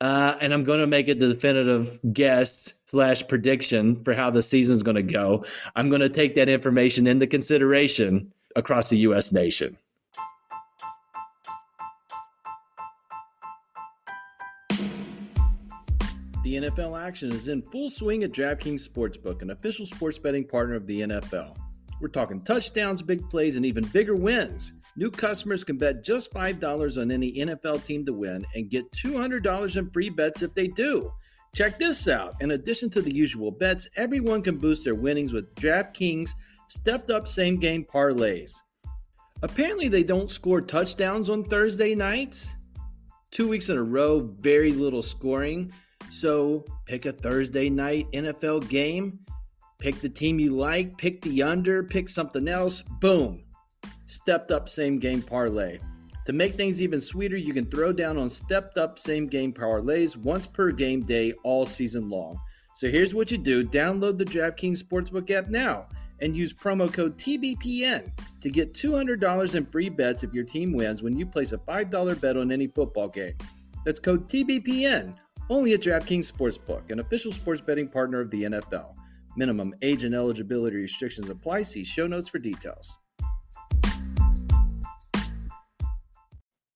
uh, 0.00 0.36
and 0.40 0.52
I'm 0.52 0.64
going 0.64 0.80
to 0.80 0.86
make 0.86 1.08
it 1.08 1.18
the 1.18 1.28
definitive 1.28 1.98
guess 2.12 2.74
slash 2.84 3.26
prediction 3.26 4.02
for 4.04 4.14
how 4.14 4.30
the 4.30 4.42
season's 4.42 4.82
going 4.82 4.96
to 4.96 5.02
go. 5.02 5.44
I'm 5.74 5.88
going 5.88 6.00
to 6.00 6.08
take 6.08 6.34
that 6.36 6.48
information 6.48 7.06
into 7.06 7.26
consideration 7.26 8.32
across 8.54 8.88
the 8.88 8.98
U.S. 8.98 9.32
nation. 9.32 9.76
The 16.44 16.54
NFL 16.54 16.98
action 16.98 17.30
is 17.30 17.48
in 17.48 17.60
full 17.60 17.90
swing 17.90 18.24
at 18.24 18.32
DraftKings 18.32 18.88
Sportsbook, 18.88 19.42
an 19.42 19.50
official 19.50 19.84
sports 19.84 20.18
betting 20.18 20.46
partner 20.46 20.76
of 20.76 20.86
the 20.86 21.02
NFL. 21.02 21.56
We're 22.00 22.08
talking 22.08 22.40
touchdowns, 22.40 23.02
big 23.02 23.28
plays, 23.28 23.56
and 23.56 23.66
even 23.66 23.84
bigger 23.88 24.14
wins. 24.14 24.72
New 24.98 25.12
customers 25.12 25.62
can 25.62 25.78
bet 25.78 26.02
just 26.02 26.34
$5 26.34 27.00
on 27.00 27.12
any 27.12 27.34
NFL 27.34 27.84
team 27.84 28.04
to 28.04 28.12
win 28.12 28.44
and 28.56 28.68
get 28.68 28.90
$200 28.90 29.76
in 29.76 29.90
free 29.90 30.10
bets 30.10 30.42
if 30.42 30.52
they 30.54 30.66
do. 30.66 31.12
Check 31.54 31.78
this 31.78 32.08
out. 32.08 32.34
In 32.40 32.50
addition 32.50 32.90
to 32.90 33.00
the 33.00 33.14
usual 33.14 33.52
bets, 33.52 33.88
everyone 33.94 34.42
can 34.42 34.58
boost 34.58 34.82
their 34.82 34.96
winnings 34.96 35.32
with 35.32 35.54
DraftKings 35.54 36.34
stepped 36.66 37.12
up 37.12 37.28
same 37.28 37.60
game 37.60 37.84
parlays. 37.84 38.60
Apparently, 39.42 39.86
they 39.86 40.02
don't 40.02 40.32
score 40.32 40.60
touchdowns 40.60 41.30
on 41.30 41.44
Thursday 41.44 41.94
nights. 41.94 42.56
Two 43.30 43.46
weeks 43.46 43.68
in 43.68 43.78
a 43.78 43.82
row, 43.84 44.18
very 44.40 44.72
little 44.72 45.04
scoring. 45.04 45.72
So 46.10 46.64
pick 46.86 47.06
a 47.06 47.12
Thursday 47.12 47.70
night 47.70 48.10
NFL 48.10 48.68
game, 48.68 49.20
pick 49.78 50.00
the 50.00 50.08
team 50.08 50.40
you 50.40 50.56
like, 50.56 50.98
pick 50.98 51.22
the 51.22 51.44
under, 51.44 51.84
pick 51.84 52.08
something 52.08 52.48
else. 52.48 52.82
Boom. 53.00 53.44
Stepped 54.08 54.50
up 54.50 54.70
same 54.70 54.98
game 54.98 55.20
parlay. 55.20 55.78
To 56.24 56.32
make 56.32 56.54
things 56.54 56.80
even 56.80 56.98
sweeter, 56.98 57.36
you 57.36 57.52
can 57.52 57.66
throw 57.66 57.92
down 57.92 58.16
on 58.16 58.30
stepped 58.30 58.78
up 58.78 58.98
same 58.98 59.26
game 59.26 59.52
parlays 59.52 60.16
once 60.16 60.46
per 60.46 60.72
game 60.72 61.02
day 61.04 61.32
all 61.44 61.66
season 61.66 62.08
long. 62.08 62.40
So 62.74 62.88
here's 62.88 63.14
what 63.14 63.30
you 63.30 63.36
do 63.36 63.62
download 63.62 64.16
the 64.16 64.24
DraftKings 64.24 64.82
Sportsbook 64.82 65.30
app 65.30 65.48
now 65.48 65.88
and 66.20 66.34
use 66.34 66.54
promo 66.54 66.90
code 66.90 67.18
TBPN 67.18 68.10
to 68.40 68.50
get 68.50 68.72
$200 68.72 69.54
in 69.54 69.66
free 69.66 69.90
bets 69.90 70.22
if 70.22 70.32
your 70.32 70.44
team 70.44 70.72
wins 70.72 71.02
when 71.02 71.16
you 71.18 71.26
place 71.26 71.52
a 71.52 71.58
$5 71.58 72.20
bet 72.20 72.38
on 72.38 72.50
any 72.50 72.66
football 72.66 73.08
game. 73.08 73.34
That's 73.84 74.00
code 74.00 74.26
TBPN 74.26 75.16
only 75.50 75.74
at 75.74 75.80
DraftKings 75.80 76.32
Sportsbook, 76.32 76.90
an 76.90 77.00
official 77.00 77.30
sports 77.30 77.60
betting 77.60 77.88
partner 77.88 78.20
of 78.20 78.30
the 78.30 78.44
NFL. 78.44 78.94
Minimum 79.36 79.74
age 79.82 80.04
and 80.04 80.14
eligibility 80.14 80.76
restrictions 80.76 81.28
apply. 81.28 81.62
See 81.62 81.84
show 81.84 82.06
notes 82.06 82.28
for 82.28 82.38
details. 82.38 82.96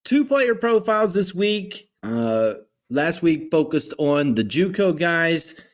Two 0.05 0.25
player 0.25 0.55
profiles 0.55 1.15
this 1.15 1.35
week. 1.35 1.89
Uh, 2.03 2.55
last 2.91 3.23
week 3.23 3.49
focused 3.51 3.95
on 3.99 4.35
the 4.35 4.45
JUCO 4.45 4.99
guys. 4.99 5.65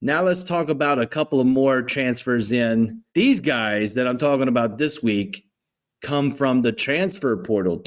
Now 0.00 0.22
let's 0.22 0.42
talk 0.42 0.68
about 0.68 0.98
a 0.98 1.06
couple 1.06 1.40
of 1.40 1.46
more 1.46 1.82
transfers 1.82 2.52
in. 2.52 3.02
These 3.14 3.40
guys 3.40 3.94
that 3.94 4.06
I'm 4.06 4.18
talking 4.18 4.48
about 4.48 4.78
this 4.78 5.02
week 5.02 5.46
come 6.02 6.32
from 6.32 6.60
the 6.60 6.72
transfer 6.72 7.36
portal. 7.36 7.78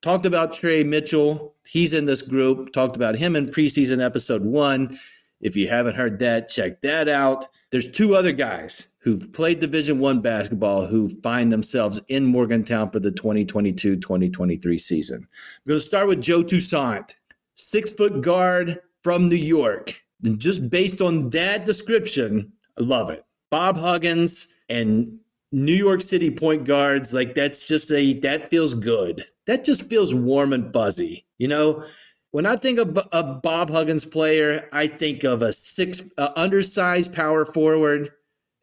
Talked 0.00 0.26
about 0.26 0.52
Tre 0.52 0.84
Mitchell. 0.84 1.54
He's 1.66 1.92
in 1.92 2.06
this 2.06 2.22
group. 2.22 2.72
Talked 2.72 2.96
about 2.96 3.16
him 3.16 3.36
in 3.36 3.48
preseason 3.48 4.02
episode 4.04 4.44
one. 4.44 4.98
If 5.40 5.56
you 5.56 5.68
haven't 5.68 5.94
heard 5.94 6.18
that, 6.18 6.48
check 6.48 6.80
that 6.82 7.08
out. 7.08 7.48
There's 7.70 7.90
two 7.90 8.14
other 8.14 8.32
guys 8.32 8.88
who've 8.98 9.32
played 9.32 9.60
Division 9.60 9.98
One 9.98 10.20
basketball 10.20 10.86
who 10.86 11.08
find 11.20 11.52
themselves 11.52 12.00
in 12.08 12.24
Morgantown 12.24 12.90
for 12.90 12.98
the 12.98 13.12
2022-2023 13.12 14.80
season. 14.80 15.16
I'm 15.18 15.68
going 15.68 15.80
to 15.80 15.86
start 15.86 16.08
with 16.08 16.20
Joe 16.20 16.42
Toussaint, 16.42 17.14
six 17.54 17.92
foot 17.92 18.20
guard 18.20 18.80
from 19.02 19.28
New 19.28 19.36
York. 19.36 20.02
And 20.24 20.38
just 20.38 20.68
based 20.68 21.00
on 21.00 21.30
that 21.30 21.64
description, 21.64 22.52
I 22.78 22.82
love 22.82 23.10
it. 23.10 23.24
Bob 23.50 23.76
Huggins 23.76 24.48
and 24.68 25.18
New 25.52 25.72
York 25.74 26.00
City 26.00 26.30
point 26.30 26.64
guards, 26.64 27.14
like 27.14 27.34
that's 27.34 27.66
just 27.66 27.90
a 27.92 28.18
that 28.20 28.50
feels 28.50 28.74
good. 28.74 29.24
That 29.46 29.64
just 29.64 29.88
feels 29.88 30.12
warm 30.12 30.52
and 30.52 30.72
fuzzy. 30.72 31.24
You 31.38 31.48
know, 31.48 31.84
when 32.30 32.46
I 32.46 32.56
think 32.56 32.78
of 32.78 32.98
a 33.12 33.22
Bob 33.22 33.70
Huggins 33.70 34.04
player, 34.04 34.68
I 34.72 34.86
think 34.86 35.24
of 35.24 35.42
a 35.42 35.52
six 35.52 36.02
uh, 36.18 36.30
undersized 36.36 37.14
power 37.14 37.44
forward 37.44 38.10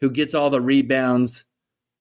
who 0.02 0.10
gets 0.10 0.36
all 0.36 0.50
the 0.50 0.62
rebounds 0.62 1.46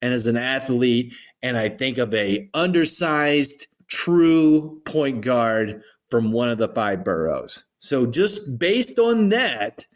and 0.03 0.13
is 0.13 0.27
an 0.27 0.37
athlete, 0.37 1.15
and 1.43 1.57
I 1.57 1.71
think 1.71 1.97
of 1.97 2.13
a 2.13 2.51
undersized 2.53 3.69
true 3.89 4.83
point 4.85 5.23
guard 5.23 5.83
from 6.11 6.33
one 6.33 6.51
of 6.51 6.59
the 6.59 6.69
five 6.69 7.05
boroughs. 7.05 7.65
So 7.79 8.05
just 8.07 8.59
based 8.59 8.99
on 8.99 9.31
that, 9.31 9.87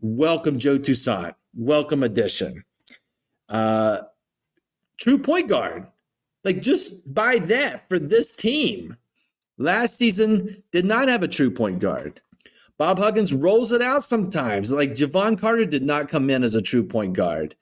welcome 0.00 0.58
Joe 0.58 0.78
Toussaint. 0.78 1.34
Welcome 1.54 2.02
addition. 2.02 2.64
Uh, 3.48 4.02
true 4.98 5.18
point 5.18 5.48
guard. 5.48 5.86
Like 6.44 6.60
just 6.60 7.12
by 7.12 7.38
that 7.38 7.88
for 7.88 7.98
this 7.98 8.34
team. 8.34 8.96
Last 9.58 9.96
season 9.96 10.62
did 10.72 10.84
not 10.84 11.08
have 11.08 11.22
a 11.22 11.28
true 11.28 11.50
point 11.50 11.78
guard. 11.78 12.20
Bob 12.78 12.98
Huggins 12.98 13.32
rolls 13.32 13.72
it 13.72 13.82
out 13.82 14.02
sometimes. 14.02 14.72
Like 14.72 14.92
Jevon 14.94 15.38
Carter 15.38 15.66
did 15.66 15.82
not 15.82 16.08
come 16.08 16.30
in 16.30 16.42
as 16.42 16.54
a 16.54 16.62
true 16.62 16.82
point 16.82 17.12
guard. 17.12 17.54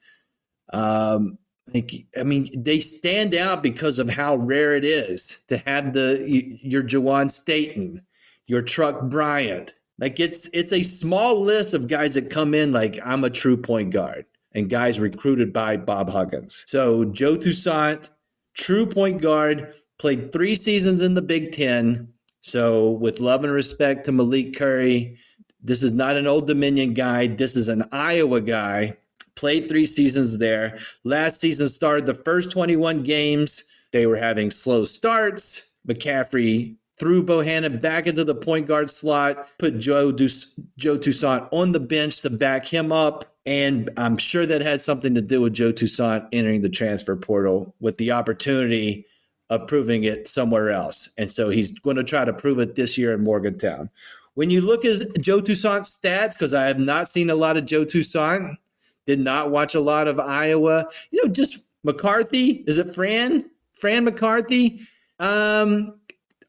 Um, 0.73 1.37
I 1.73 2.23
mean, 2.23 2.51
they 2.63 2.79
stand 2.79 3.35
out 3.35 3.63
because 3.63 3.99
of 3.99 4.09
how 4.09 4.35
rare 4.35 4.75
it 4.75 4.83
is 4.83 5.43
to 5.47 5.57
have 5.59 5.93
the 5.93 6.25
your 6.61 6.83
Juwan 6.83 7.31
Staten, 7.31 8.01
your 8.47 8.61
Truck 8.61 9.03
Bryant. 9.03 9.75
Like 9.99 10.19
it's 10.19 10.49
it's 10.53 10.73
a 10.73 10.83
small 10.83 11.39
list 11.39 11.73
of 11.73 11.87
guys 11.87 12.15
that 12.15 12.29
come 12.31 12.53
in 12.53 12.71
like 12.71 12.99
I'm 13.05 13.23
a 13.23 13.29
true 13.29 13.57
point 13.57 13.91
guard 13.91 14.25
and 14.53 14.69
guys 14.69 14.99
recruited 14.99 15.53
by 15.53 15.77
Bob 15.77 16.09
Huggins. 16.09 16.65
So 16.67 17.05
Joe 17.05 17.37
Toussaint, 17.37 18.09
true 18.53 18.85
point 18.85 19.21
guard, 19.21 19.73
played 20.01 20.33
three 20.33 20.55
seasons 20.55 21.03
in 21.03 21.13
the 21.13 21.21
Big 21.21 21.51
Ten. 21.51 22.11
So 22.41 22.89
with 22.89 23.19
love 23.19 23.43
and 23.43 23.53
respect 23.53 24.03
to 24.05 24.11
Malik 24.11 24.55
Curry, 24.55 25.19
this 25.63 25.83
is 25.83 25.91
not 25.91 26.17
an 26.17 26.25
Old 26.25 26.47
Dominion 26.47 26.95
guy. 26.95 27.27
This 27.27 27.55
is 27.55 27.67
an 27.67 27.87
Iowa 27.91 28.41
guy. 28.41 28.97
Played 29.35 29.69
three 29.69 29.85
seasons 29.85 30.39
there. 30.39 30.79
Last 31.03 31.39
season 31.39 31.69
started 31.69 32.07
the 32.07 32.15
first 32.15 32.49
21 32.49 33.03
games. 33.03 33.65
They 33.91 34.07
were 34.07 34.17
having 34.17 34.49
slow 34.49 34.85
starts. 34.85 35.73
McCaffery 35.87 36.77
threw 36.97 37.23
Bohannon 37.23 37.79
back 37.79 38.07
into 38.07 38.23
the 38.23 38.33
point 38.33 38.65
guard 38.65 38.89
slot, 38.89 39.49
put 39.59 39.77
Joe, 39.77 40.11
Joe 40.11 40.97
Toussaint 40.97 41.47
on 41.51 41.73
the 41.73 41.79
bench 41.79 42.21
to 42.21 42.31
back 42.31 42.65
him 42.65 42.91
up. 42.91 43.35
And 43.45 43.91
I'm 43.97 44.17
sure 44.17 44.47
that 44.47 44.61
had 44.61 44.81
something 44.81 45.13
to 45.13 45.21
do 45.21 45.41
with 45.41 45.53
Joe 45.53 45.71
Toussaint 45.71 46.27
entering 46.31 46.63
the 46.63 46.69
transfer 46.69 47.15
portal 47.15 47.75
with 47.79 47.97
the 47.97 48.09
opportunity 48.09 49.05
of 49.51 49.67
proving 49.67 50.05
it 50.05 50.29
somewhere 50.29 50.71
else. 50.71 51.09
And 51.17 51.29
so 51.29 51.49
he's 51.49 51.77
going 51.77 51.97
to 51.97 52.03
try 52.03 52.23
to 52.23 52.33
prove 52.33 52.57
it 52.59 52.73
this 52.73 52.97
year 52.97 53.13
in 53.13 53.23
Morgantown. 53.23 53.89
When 54.35 54.49
you 54.49 54.61
look 54.61 54.85
at 54.85 55.21
Joe 55.21 55.41
Toussaint's 55.41 55.99
stats, 55.99 56.31
because 56.31 56.53
I 56.53 56.65
have 56.65 56.79
not 56.79 57.09
seen 57.09 57.29
a 57.29 57.35
lot 57.35 57.57
of 57.57 57.65
Joe 57.65 57.83
Toussaint, 57.83 58.57
did 59.05 59.19
not 59.19 59.51
watch 59.51 59.75
a 59.75 59.81
lot 59.81 60.07
of 60.07 60.21
Iowa. 60.21 60.87
You 61.11 61.21
know, 61.21 61.31
just 61.31 61.67
McCarthy. 61.83 62.63
Is 62.65 62.77
it 62.77 62.95
Fran? 62.95 63.49
Fran 63.73 64.05
McCarthy? 64.05 64.87
Um, 65.19 65.99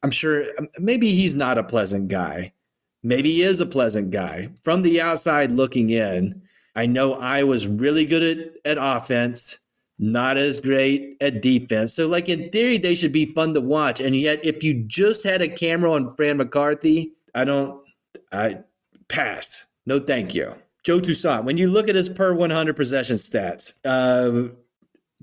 I'm 0.04 0.12
sure 0.12 0.44
um, 0.58 0.68
maybe 0.78 1.10
he's 1.10 1.34
not 1.34 1.58
a 1.58 1.64
pleasant 1.64 2.06
guy. 2.06 2.52
Maybe 3.02 3.32
he 3.32 3.42
is 3.42 3.60
a 3.60 3.66
pleasant 3.66 4.12
guy. 4.12 4.48
From 4.62 4.82
the 4.82 5.00
outside 5.00 5.50
looking 5.50 5.90
in, 5.90 6.40
I 6.76 6.86
know 6.86 7.14
Iowa 7.14 7.58
really 7.68 8.06
good 8.06 8.22
at, 8.22 8.78
at 8.78 8.78
offense, 8.80 9.58
not 10.02 10.36
as 10.36 10.60
great 10.60 11.16
at 11.20 11.40
defense. 11.40 11.94
So, 11.94 12.08
like 12.08 12.28
in 12.28 12.50
theory, 12.50 12.76
they 12.76 12.94
should 12.94 13.12
be 13.12 13.26
fun 13.26 13.54
to 13.54 13.60
watch. 13.60 14.00
And 14.00 14.16
yet, 14.16 14.44
if 14.44 14.64
you 14.64 14.74
just 14.74 15.22
had 15.22 15.40
a 15.40 15.48
camera 15.48 15.92
on 15.92 16.10
Fran 16.10 16.38
McCarthy, 16.38 17.12
I 17.36 17.44
don't, 17.44 17.80
I 18.32 18.58
pass. 19.06 19.66
No, 19.86 20.00
thank 20.00 20.34
you. 20.34 20.54
Joe 20.82 20.98
Toussaint, 20.98 21.44
when 21.44 21.56
you 21.56 21.70
look 21.70 21.88
at 21.88 21.94
his 21.94 22.08
per 22.08 22.34
100 22.34 22.74
possession 22.74 23.16
stats, 23.16 23.74
uh, 23.84 24.52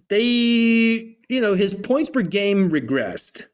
they, 0.07 1.17
you 1.27 1.41
know, 1.41 1.53
his 1.53 1.73
points 1.73 2.09
per 2.09 2.21
game 2.21 2.71
regressed 2.71 3.47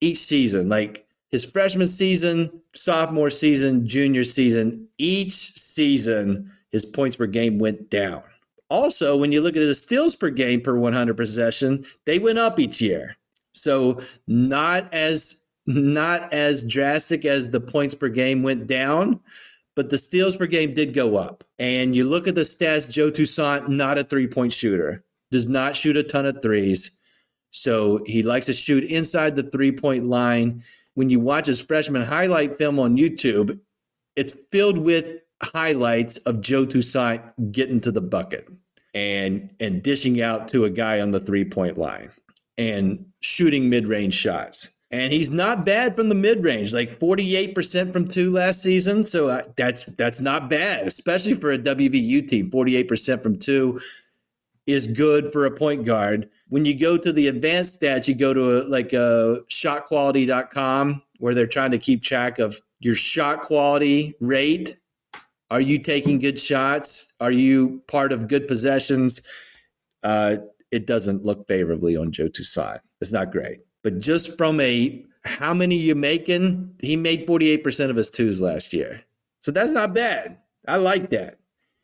each 0.00 0.18
season. 0.18 0.68
Like 0.68 1.04
his 1.30 1.44
freshman 1.44 1.88
season, 1.88 2.48
sophomore 2.74 3.30
season, 3.30 3.88
junior 3.88 4.22
season, 4.22 4.86
each 4.98 5.32
season, 5.32 6.52
his 6.70 6.84
points 6.84 7.16
per 7.16 7.26
game 7.26 7.58
went 7.58 7.90
down. 7.90 8.22
Also, 8.70 9.16
when 9.16 9.32
you 9.32 9.40
look 9.40 9.56
at 9.56 9.60
the 9.60 9.74
steals 9.74 10.14
per 10.14 10.30
game 10.30 10.60
per 10.60 10.76
100 10.76 11.16
possession, 11.16 11.84
they 12.06 12.18
went 12.18 12.38
up 12.38 12.58
each 12.58 12.80
year. 12.80 13.16
So 13.52 14.00
not 14.26 14.92
as 14.94 15.44
not 15.66 16.32
as 16.32 16.64
drastic 16.64 17.24
as 17.24 17.50
the 17.50 17.60
points 17.60 17.94
per 17.94 18.08
game 18.08 18.42
went 18.42 18.66
down, 18.66 19.20
but 19.76 19.90
the 19.90 19.98
steals 19.98 20.36
per 20.36 20.46
game 20.46 20.74
did 20.74 20.94
go 20.94 21.16
up. 21.16 21.44
And 21.58 21.94
you 21.94 22.04
look 22.04 22.26
at 22.26 22.34
the 22.34 22.40
stats, 22.42 22.90
Joe 22.90 23.10
Toussaint, 23.10 23.68
not 23.68 23.98
a 23.98 24.04
three 24.04 24.26
point 24.26 24.52
shooter, 24.52 25.04
does 25.30 25.48
not 25.48 25.76
shoot 25.76 25.96
a 25.96 26.02
ton 26.02 26.26
of 26.26 26.40
threes. 26.42 26.92
So 27.50 28.02
he 28.06 28.22
likes 28.22 28.46
to 28.46 28.52
shoot 28.52 28.84
inside 28.84 29.36
the 29.36 29.42
three 29.42 29.72
point 29.72 30.06
line. 30.06 30.62
When 30.94 31.10
you 31.10 31.20
watch 31.20 31.46
his 31.46 31.60
freshman 31.60 32.02
highlight 32.02 32.58
film 32.58 32.78
on 32.78 32.96
YouTube, 32.96 33.58
it's 34.16 34.34
filled 34.50 34.78
with 34.78 35.19
highlights 35.42 36.18
of 36.18 36.40
Joe 36.40 36.66
Toussaint 36.66 37.22
getting 37.52 37.80
to 37.80 37.92
the 37.92 38.00
bucket 38.00 38.48
and 38.94 39.50
and 39.60 39.82
dishing 39.82 40.20
out 40.20 40.48
to 40.48 40.64
a 40.64 40.70
guy 40.70 41.00
on 41.00 41.10
the 41.10 41.20
three 41.20 41.44
point 41.44 41.78
line 41.78 42.10
and 42.58 43.04
shooting 43.20 43.68
mid 43.68 43.88
range 43.88 44.14
shots. 44.14 44.70
And 44.92 45.12
he's 45.12 45.30
not 45.30 45.64
bad 45.64 45.94
from 45.94 46.08
the 46.08 46.16
mid 46.16 46.42
range, 46.42 46.74
like 46.74 46.98
48% 46.98 47.92
from 47.92 48.08
two 48.08 48.30
last 48.30 48.60
season. 48.60 49.04
So 49.04 49.28
uh, 49.28 49.42
that's 49.56 49.84
that's 49.84 50.20
not 50.20 50.50
bad, 50.50 50.86
especially 50.86 51.34
for 51.34 51.52
a 51.52 51.58
WVU 51.58 52.26
team. 52.26 52.50
48% 52.50 53.22
from 53.22 53.38
two 53.38 53.80
is 54.66 54.88
good 54.88 55.32
for 55.32 55.46
a 55.46 55.50
point 55.50 55.84
guard. 55.84 56.28
When 56.48 56.64
you 56.64 56.76
go 56.76 56.98
to 56.98 57.12
the 57.12 57.28
advanced 57.28 57.80
stats, 57.80 58.08
you 58.08 58.14
go 58.16 58.34
to 58.34 58.62
a, 58.62 58.68
like 58.68 58.92
a 58.92 59.02
uh, 59.02 59.40
shotquality.com 59.48 61.02
where 61.18 61.34
they're 61.34 61.46
trying 61.46 61.70
to 61.70 61.78
keep 61.78 62.02
track 62.02 62.40
of 62.40 62.60
your 62.80 62.96
shot 62.96 63.42
quality 63.42 64.14
rate 64.20 64.76
are 65.50 65.60
you 65.60 65.78
taking 65.78 66.18
good 66.18 66.38
shots? 66.38 67.12
Are 67.20 67.32
you 67.32 67.82
part 67.88 68.12
of 68.12 68.28
good 68.28 68.46
possessions? 68.46 69.22
Uh, 70.02 70.36
it 70.70 70.86
doesn't 70.86 71.24
look 71.24 71.46
favorably 71.48 71.96
on 71.96 72.12
Joe 72.12 72.28
Toussaint. 72.28 72.80
It's 73.00 73.12
not 73.12 73.32
great. 73.32 73.60
But 73.82 73.98
just 73.98 74.36
from 74.36 74.60
a 74.60 75.04
how 75.24 75.52
many 75.52 75.76
you 75.76 75.94
making, 75.94 76.74
he 76.80 76.96
made 76.96 77.26
48% 77.26 77.90
of 77.90 77.96
his 77.96 78.10
twos 78.10 78.40
last 78.40 78.72
year. 78.72 79.02
So 79.40 79.50
that's 79.50 79.72
not 79.72 79.94
bad. 79.94 80.38
I 80.68 80.76
like 80.76 81.10
that. 81.10 81.38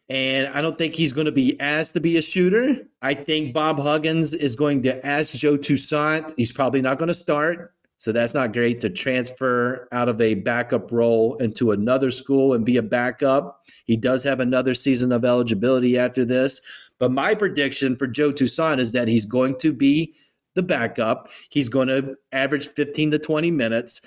And 0.09 0.47
I 0.49 0.61
don't 0.61 0.79
think 0.79 0.95
he's 0.95 1.13
going 1.13 1.25
to 1.25 1.33
be 1.33 1.59
asked 1.61 1.95
to 1.95 2.01
be 2.01 2.17
a 2.17 2.23
shooter. 2.23 2.77
I 3.03 3.15
think 3.15 3.53
Bob 3.53 3.81
Huggins 3.81 4.35
is 4.35 4.55
going 4.55 4.83
to 4.85 5.05
ask 5.05 5.35
Joe 5.35 5.57
Toussaint. 5.57 6.33
He's 6.37 6.53
probably 6.53 6.81
not 6.81 6.99
going 6.99 7.09
to 7.09 7.15
start. 7.15 7.75
So 7.99 8.13
that's 8.13 8.35
not 8.35 8.53
great 8.53 8.81
to 8.81 8.91
transfer 8.91 9.89
out 9.91 10.09
of 10.09 10.21
a 10.21 10.35
backup 10.35 10.93
role 10.93 11.37
into 11.37 11.73
another 11.73 12.11
school 12.11 12.53
and 12.53 12.65
be 12.65 12.77
a 12.77 12.83
backup. 12.83 13.63
He 13.85 13.97
does 13.97 14.23
have 14.23 14.41
another 14.41 14.75
season 14.75 15.13
of 15.13 15.25
eligibility 15.25 15.99
after 15.99 16.25
this. 16.25 16.61
But 16.99 17.13
my 17.13 17.35
prediction 17.35 17.97
for 17.97 18.07
Joe 18.07 18.33
Toussaint 18.33 18.81
is 18.81 18.93
that 18.93 19.09
he's 19.09 19.25
going 19.25 19.57
to 19.59 19.73
be 19.73 20.15
the 20.55 20.63
backup. 20.63 21.31
He's 21.51 21.69
going 21.69 21.89
to 21.89 22.17
average 22.33 22.69
15 22.69 23.13
to 23.13 23.19
20 23.19 23.51
minutes. 23.51 24.01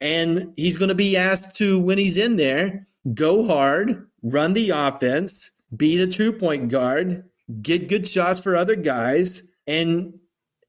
And 0.00 0.52
he's 0.56 0.76
going 0.76 0.88
to 0.88 0.94
be 0.94 1.16
asked 1.16 1.56
to, 1.56 1.78
when 1.78 1.98
he's 1.98 2.16
in 2.16 2.36
there, 2.36 2.86
go 3.14 3.46
hard, 3.46 4.06
run 4.22 4.52
the 4.52 4.70
offense, 4.70 5.52
be 5.76 5.96
the 5.96 6.06
two 6.06 6.32
point 6.32 6.68
guard, 6.68 7.24
get 7.62 7.88
good 7.88 8.06
shots 8.06 8.40
for 8.40 8.56
other 8.56 8.76
guys, 8.76 9.44
and 9.66 10.18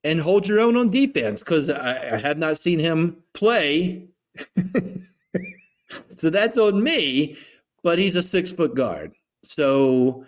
and 0.08 0.22
hold 0.22 0.48
your 0.48 0.60
own 0.60 0.78
on 0.78 0.90
defense 0.90 1.42
because 1.42 1.70
I, 1.70 2.16
I 2.16 2.18
have 2.18 2.38
not 2.38 2.58
seen 2.58 2.80
him 2.80 3.18
play. 3.34 4.08
so 6.16 6.30
that's 6.30 6.58
on 6.58 6.82
me, 6.82 7.38
but 7.84 8.00
he's 8.00 8.16
a 8.16 8.22
six 8.22 8.52
foot 8.52 8.74
guard. 8.74 9.12
So 9.44 10.26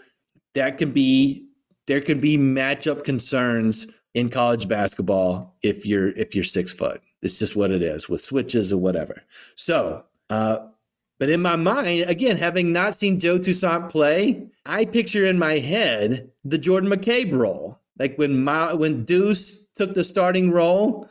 that 0.53 0.77
can 0.77 0.91
be 0.91 1.45
there 1.87 2.01
can 2.01 2.19
be 2.19 2.37
matchup 2.37 3.03
concerns 3.03 3.87
in 4.13 4.29
college 4.29 4.67
basketball 4.67 5.55
if 5.61 5.85
you're 5.85 6.09
if 6.09 6.35
you're 6.35 6.43
six 6.43 6.73
foot. 6.73 7.01
It's 7.21 7.39
just 7.39 7.55
what 7.55 7.71
it 7.71 7.81
is 7.81 8.09
with 8.09 8.21
switches 8.21 8.73
or 8.73 8.77
whatever. 8.77 9.21
So 9.55 10.03
uh 10.29 10.67
but 11.19 11.29
in 11.29 11.41
my 11.41 11.57
mind, 11.57 12.03
again, 12.03 12.37
having 12.37 12.71
not 12.71 12.95
seen 12.95 13.19
Joe 13.19 13.37
Toussaint 13.37 13.89
play, 13.89 14.47
I 14.65 14.85
picture 14.85 15.25
in 15.25 15.37
my 15.37 15.59
head 15.59 16.31
the 16.45 16.57
Jordan 16.57 16.89
McCabe 16.89 17.33
role. 17.33 17.77
Like 17.99 18.17
when 18.17 18.41
Ma, 18.41 18.73
when 18.73 19.03
Deuce 19.03 19.67
took 19.79 19.95
the 19.95 20.03
starting 20.03 20.51
role, 20.51 21.09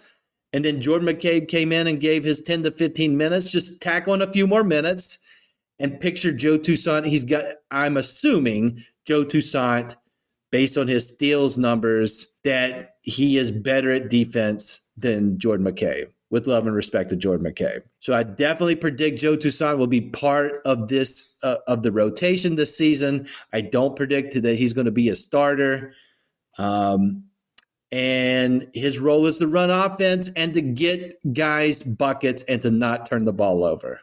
and 0.52 0.62
then 0.62 0.82
Jordan 0.82 1.08
McCabe 1.08 1.48
came 1.48 1.72
in 1.72 1.86
and 1.86 2.02
gave 2.02 2.22
his 2.22 2.42
10 2.42 2.64
to 2.64 2.70
15 2.70 3.16
minutes, 3.16 3.50
just 3.50 3.80
tack 3.80 4.08
on 4.08 4.20
a 4.20 4.30
few 4.30 4.46
more 4.46 4.62
minutes 4.62 5.20
and 5.78 5.98
picture 5.98 6.32
Joe 6.32 6.58
Toussaint. 6.58 7.06
He's 7.06 7.24
got, 7.24 7.44
I'm 7.70 7.96
assuming 7.96 8.84
Joe 9.06 9.24
Toussaint, 9.24 9.96
based 10.50 10.76
on 10.76 10.86
his 10.86 11.14
steals 11.14 11.56
numbers, 11.56 12.36
that 12.44 12.96
he 13.02 13.38
is 13.38 13.50
better 13.50 13.90
at 13.90 14.10
defense 14.10 14.82
than 14.98 15.38
Jordan 15.38 15.66
McCabe. 15.66 16.08
With 16.30 16.46
love 16.46 16.66
and 16.66 16.76
respect 16.76 17.08
to 17.08 17.16
Jordan 17.16 17.50
McCabe. 17.50 17.80
So 18.00 18.12
I 18.12 18.22
definitely 18.22 18.76
predict 18.76 19.18
Joe 19.18 19.34
Toussaint 19.34 19.78
will 19.78 19.86
be 19.86 20.02
part 20.02 20.60
of 20.66 20.88
this 20.88 21.32
uh, 21.42 21.56
of 21.66 21.82
the 21.82 21.90
rotation 21.90 22.54
this 22.54 22.76
season. 22.76 23.26
I 23.54 23.62
don't 23.62 23.96
predict 23.96 24.42
that 24.42 24.58
he's 24.58 24.74
going 24.74 24.84
to 24.84 24.90
be 24.90 25.08
a 25.08 25.14
starter. 25.14 25.94
Um, 26.58 27.24
and 27.90 28.68
his 28.74 28.98
role 28.98 29.26
is 29.26 29.38
to 29.38 29.48
run 29.48 29.70
offense 29.70 30.30
and 30.36 30.52
to 30.54 30.60
get 30.60 31.18
guys 31.32 31.82
buckets 31.82 32.42
and 32.42 32.60
to 32.62 32.70
not 32.70 33.08
turn 33.08 33.24
the 33.24 33.32
ball 33.32 33.64
over. 33.64 34.00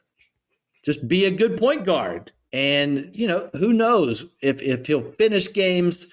Just 0.83 1.07
be 1.07 1.25
a 1.25 1.31
good 1.31 1.57
point 1.57 1.85
guard. 1.85 2.31
And, 2.53 3.09
you 3.13 3.27
know, 3.27 3.49
who 3.53 3.73
knows 3.73 4.25
if, 4.41 4.61
if 4.61 4.87
he'll 4.87 5.11
finish 5.13 5.51
games, 5.51 6.07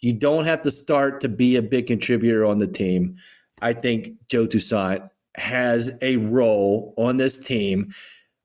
you 0.00 0.12
don't 0.12 0.44
have 0.44 0.62
to 0.62 0.70
start 0.70 1.20
to 1.22 1.28
be 1.28 1.56
a 1.56 1.62
big 1.62 1.86
contributor 1.86 2.44
on 2.44 2.58
the 2.58 2.66
team. 2.66 3.16
I 3.60 3.72
think 3.72 4.14
Joe 4.28 4.46
Toussaint 4.46 5.08
has 5.34 5.90
a 6.02 6.16
role 6.16 6.94
on 6.96 7.16
this 7.16 7.38
team. 7.38 7.92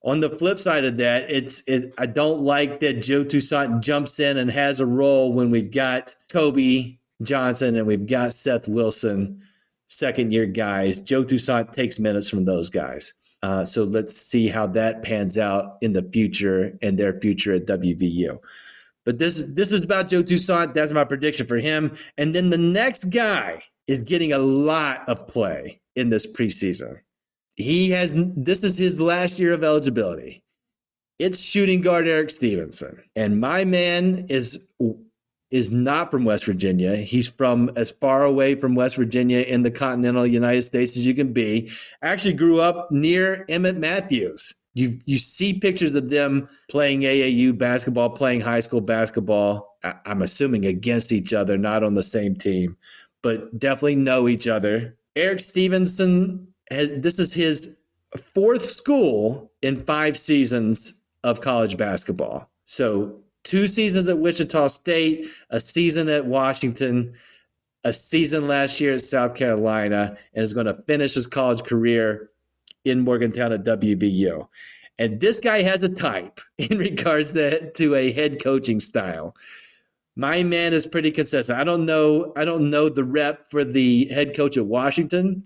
On 0.03 0.19
the 0.19 0.29
flip 0.29 0.59
side 0.59 0.83
of 0.83 0.97
that, 0.97 1.29
it's 1.29 1.61
it, 1.67 1.93
I 1.97 2.07
don't 2.07 2.41
like 2.41 2.79
that 2.81 3.01
Joe 3.01 3.23
Toussaint 3.23 3.81
jumps 3.81 4.19
in 4.19 4.37
and 4.37 4.51
has 4.51 4.79
a 4.79 4.85
role 4.85 5.31
when 5.31 5.49
we've 5.49 5.71
got 5.71 6.15
Kobe 6.29 6.97
Johnson 7.23 7.75
and 7.75 7.87
we've 7.87 8.05
got 8.05 8.33
Seth 8.33 8.67
Wilson, 8.67 9.41
second 9.87 10.31
year 10.31 10.45
guys. 10.45 10.99
Joe 10.99 11.23
Toussaint 11.23 11.73
takes 11.73 11.99
minutes 11.99 12.29
from 12.29 12.45
those 12.45 12.69
guys. 12.69 13.13
Uh, 13.41 13.65
so 13.65 13.83
let's 13.83 14.15
see 14.15 14.47
how 14.47 14.65
that 14.67 15.03
pans 15.03 15.37
out 15.37 15.77
in 15.81 15.91
the 15.91 16.03
future 16.13 16.77
and 16.81 16.97
their 16.97 17.19
future 17.19 17.53
at 17.53 17.65
WVU. 17.65 18.39
But 19.05 19.19
this 19.19 19.43
this 19.47 19.73
is 19.73 19.83
about 19.83 20.07
Joe 20.07 20.23
Toussaint. 20.23 20.73
That's 20.73 20.93
my 20.93 21.03
prediction 21.03 21.45
for 21.45 21.57
him. 21.57 21.97
And 22.17 22.33
then 22.33 22.49
the 22.49 22.57
next 22.57 23.09
guy 23.09 23.61
is 23.87 24.01
getting 24.01 24.31
a 24.31 24.37
lot 24.37 25.07
of 25.09 25.27
play 25.27 25.81
in 25.95 26.09
this 26.09 26.25
preseason. 26.25 26.99
He 27.55 27.89
has 27.91 28.13
this 28.15 28.63
is 28.63 28.77
his 28.77 29.01
last 29.01 29.39
year 29.39 29.51
of 29.51 29.63
eligibility. 29.63 30.43
It's 31.19 31.39
shooting 31.39 31.81
guard 31.81 32.07
Erik 32.07 32.29
Stevenson. 32.29 33.03
And 33.15 33.39
my 33.39 33.65
man 33.65 34.25
is 34.29 34.59
is 35.53 35.69
not 35.69 36.09
from 36.09 36.25
West 36.25 36.45
Virginia. 36.45 36.95
He's 36.95 37.29
from 37.29 37.71
as 37.75 37.91
far 37.91 38.23
away 38.23 38.55
from 38.55 38.73
West 38.73 38.95
Virginia 38.95 39.41
in 39.41 39.61
the 39.61 39.69
continental 39.69 40.25
United 40.25 40.63
States 40.63 40.97
as 40.97 41.05
you 41.05 41.13
can 41.13 41.31
be. 41.31 41.69
Actually 42.01 42.33
grew 42.33 42.59
up 42.59 42.91
near 42.91 43.45
Emmitt 43.47 43.77
Matthews. 43.77 44.55
You 44.73 44.99
you 45.05 45.19
see 45.19 45.53
pictures 45.53 45.93
of 45.93 46.09
them 46.09 46.49
playing 46.71 47.01
AAU 47.01 47.55
basketball, 47.55 48.09
playing 48.09 48.41
high 48.41 48.61
school 48.61 48.81
basketball. 48.81 49.77
I, 49.83 49.93
I'm 50.05 50.23
assuming 50.23 50.65
against 50.65 51.11
each 51.11 51.33
other, 51.33 51.55
not 51.55 51.83
on 51.83 51.93
the 51.93 52.01
same 52.01 52.35
team, 52.35 52.75
but 53.21 53.59
definitely 53.59 53.97
know 53.97 54.27
each 54.27 54.47
other. 54.47 54.97
Erik 55.15 55.39
Stevenson 55.39 56.47
has 56.71 56.89
this 56.97 57.19
is 57.19 57.31
his 57.31 57.77
fourth 58.33 58.71
school 58.71 59.51
in 59.61 59.83
five 59.83 60.17
seasons 60.17 60.99
of 61.23 61.41
college 61.41 61.77
basketball. 61.77 62.49
So 62.65 63.22
two 63.43 63.67
seasons 63.67 64.09
at 64.09 64.17
Wichita 64.17 64.67
State, 64.67 65.27
a 65.49 65.59
season 65.59 66.09
at 66.09 66.25
Washington, 66.25 67.13
a 67.83 67.93
season 67.93 68.47
last 68.47 68.79
year 68.79 68.93
at 68.93 69.01
South 69.01 69.35
Carolina, 69.35 70.17
and 70.33 70.43
is 70.43 70.53
going 70.53 70.65
to 70.65 70.81
finish 70.87 71.13
his 71.13 71.27
college 71.27 71.63
career 71.63 72.29
in 72.85 73.01
Morgantown 73.01 73.53
at 73.53 73.63
WVU. 73.63 74.47
And 74.99 75.19
this 75.19 75.39
guy 75.39 75.61
has 75.61 75.83
a 75.83 75.89
type 75.89 76.39
in 76.57 76.77
regards 76.77 77.31
to, 77.33 77.71
to 77.71 77.95
a 77.95 78.11
head 78.11 78.41
coaching 78.41 78.79
style. 78.79 79.35
My 80.15 80.43
man 80.43 80.73
is 80.73 80.85
pretty 80.85 81.11
consistent. 81.11 81.57
I 81.57 81.63
don't 81.63 81.85
know. 81.85 82.33
I 82.35 82.45
don't 82.45 82.69
know 82.69 82.87
the 82.87 83.03
rep 83.03 83.49
for 83.49 83.65
the 83.65 84.05
head 84.05 84.35
coach 84.35 84.57
at 84.57 84.65
Washington. 84.65 85.43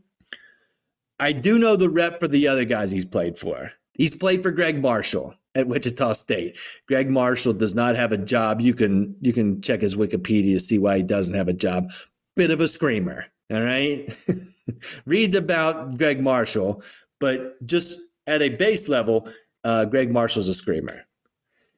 I 1.20 1.32
do 1.32 1.58
know 1.58 1.76
the 1.76 1.90
rep 1.90 2.20
for 2.20 2.28
the 2.28 2.48
other 2.48 2.66
guys 2.66 2.92
he's 2.92 3.06
played 3.06 3.38
for. 3.38 3.72
He's 3.94 4.14
played 4.14 4.44
for 4.44 4.52
Gregg 4.52 4.82
Marshall 4.82 5.34
at 5.58 5.68
Wichita 5.68 6.14
State. 6.14 6.56
Gregg 6.88 7.10
Marshall 7.10 7.54
does 7.54 7.76
not 7.76 7.96
have 7.96 8.12
a 8.12 8.18
job. 8.18 8.62
You 8.62 8.74
can 8.74 9.16
you 9.22 9.34
can 9.34 9.62
check 9.62 9.82
his 9.82 9.96
Wikipedia 9.96 10.54
to 10.54 10.60
see 10.60 10.78
why 10.78 10.98
he 10.98 11.04
doesn't 11.04 11.34
have 11.34 11.48
a 11.48 11.54
job. 11.54 11.92
Bit 12.36 12.52
of 12.52 12.62
a 12.62 12.68
screamer. 12.68 13.26
All 13.52 13.62
right. 13.62 14.16
Read 15.06 15.36
about 15.36 15.98
Gregg 15.98 16.22
Marshall, 16.22 16.84
but 17.20 17.66
just 17.66 18.00
at 18.28 18.42
a 18.42 18.50
base 18.50 18.88
level, 18.88 19.30
uh, 19.64 19.86
Gregg 19.86 20.12
Marshall's 20.12 20.48
a 20.48 20.54
screamer. 20.54 21.06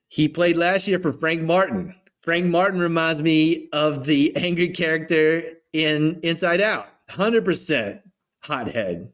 He 0.10 0.28
played 0.28 0.58
last 0.58 0.88
year 0.88 1.00
for 1.00 1.14
Frank 1.14 1.44
Martin. 1.44 1.96
Frank 2.22 2.48
Martin 2.48 2.80
reminds 2.80 3.22
me 3.22 3.70
of 3.72 4.06
the 4.06 4.36
angry 4.36 4.70
character 4.70 5.44
in 5.72 6.20
Inside 6.24 6.62
Out. 6.62 6.88
100% 7.12 8.02
hothead 8.42 9.12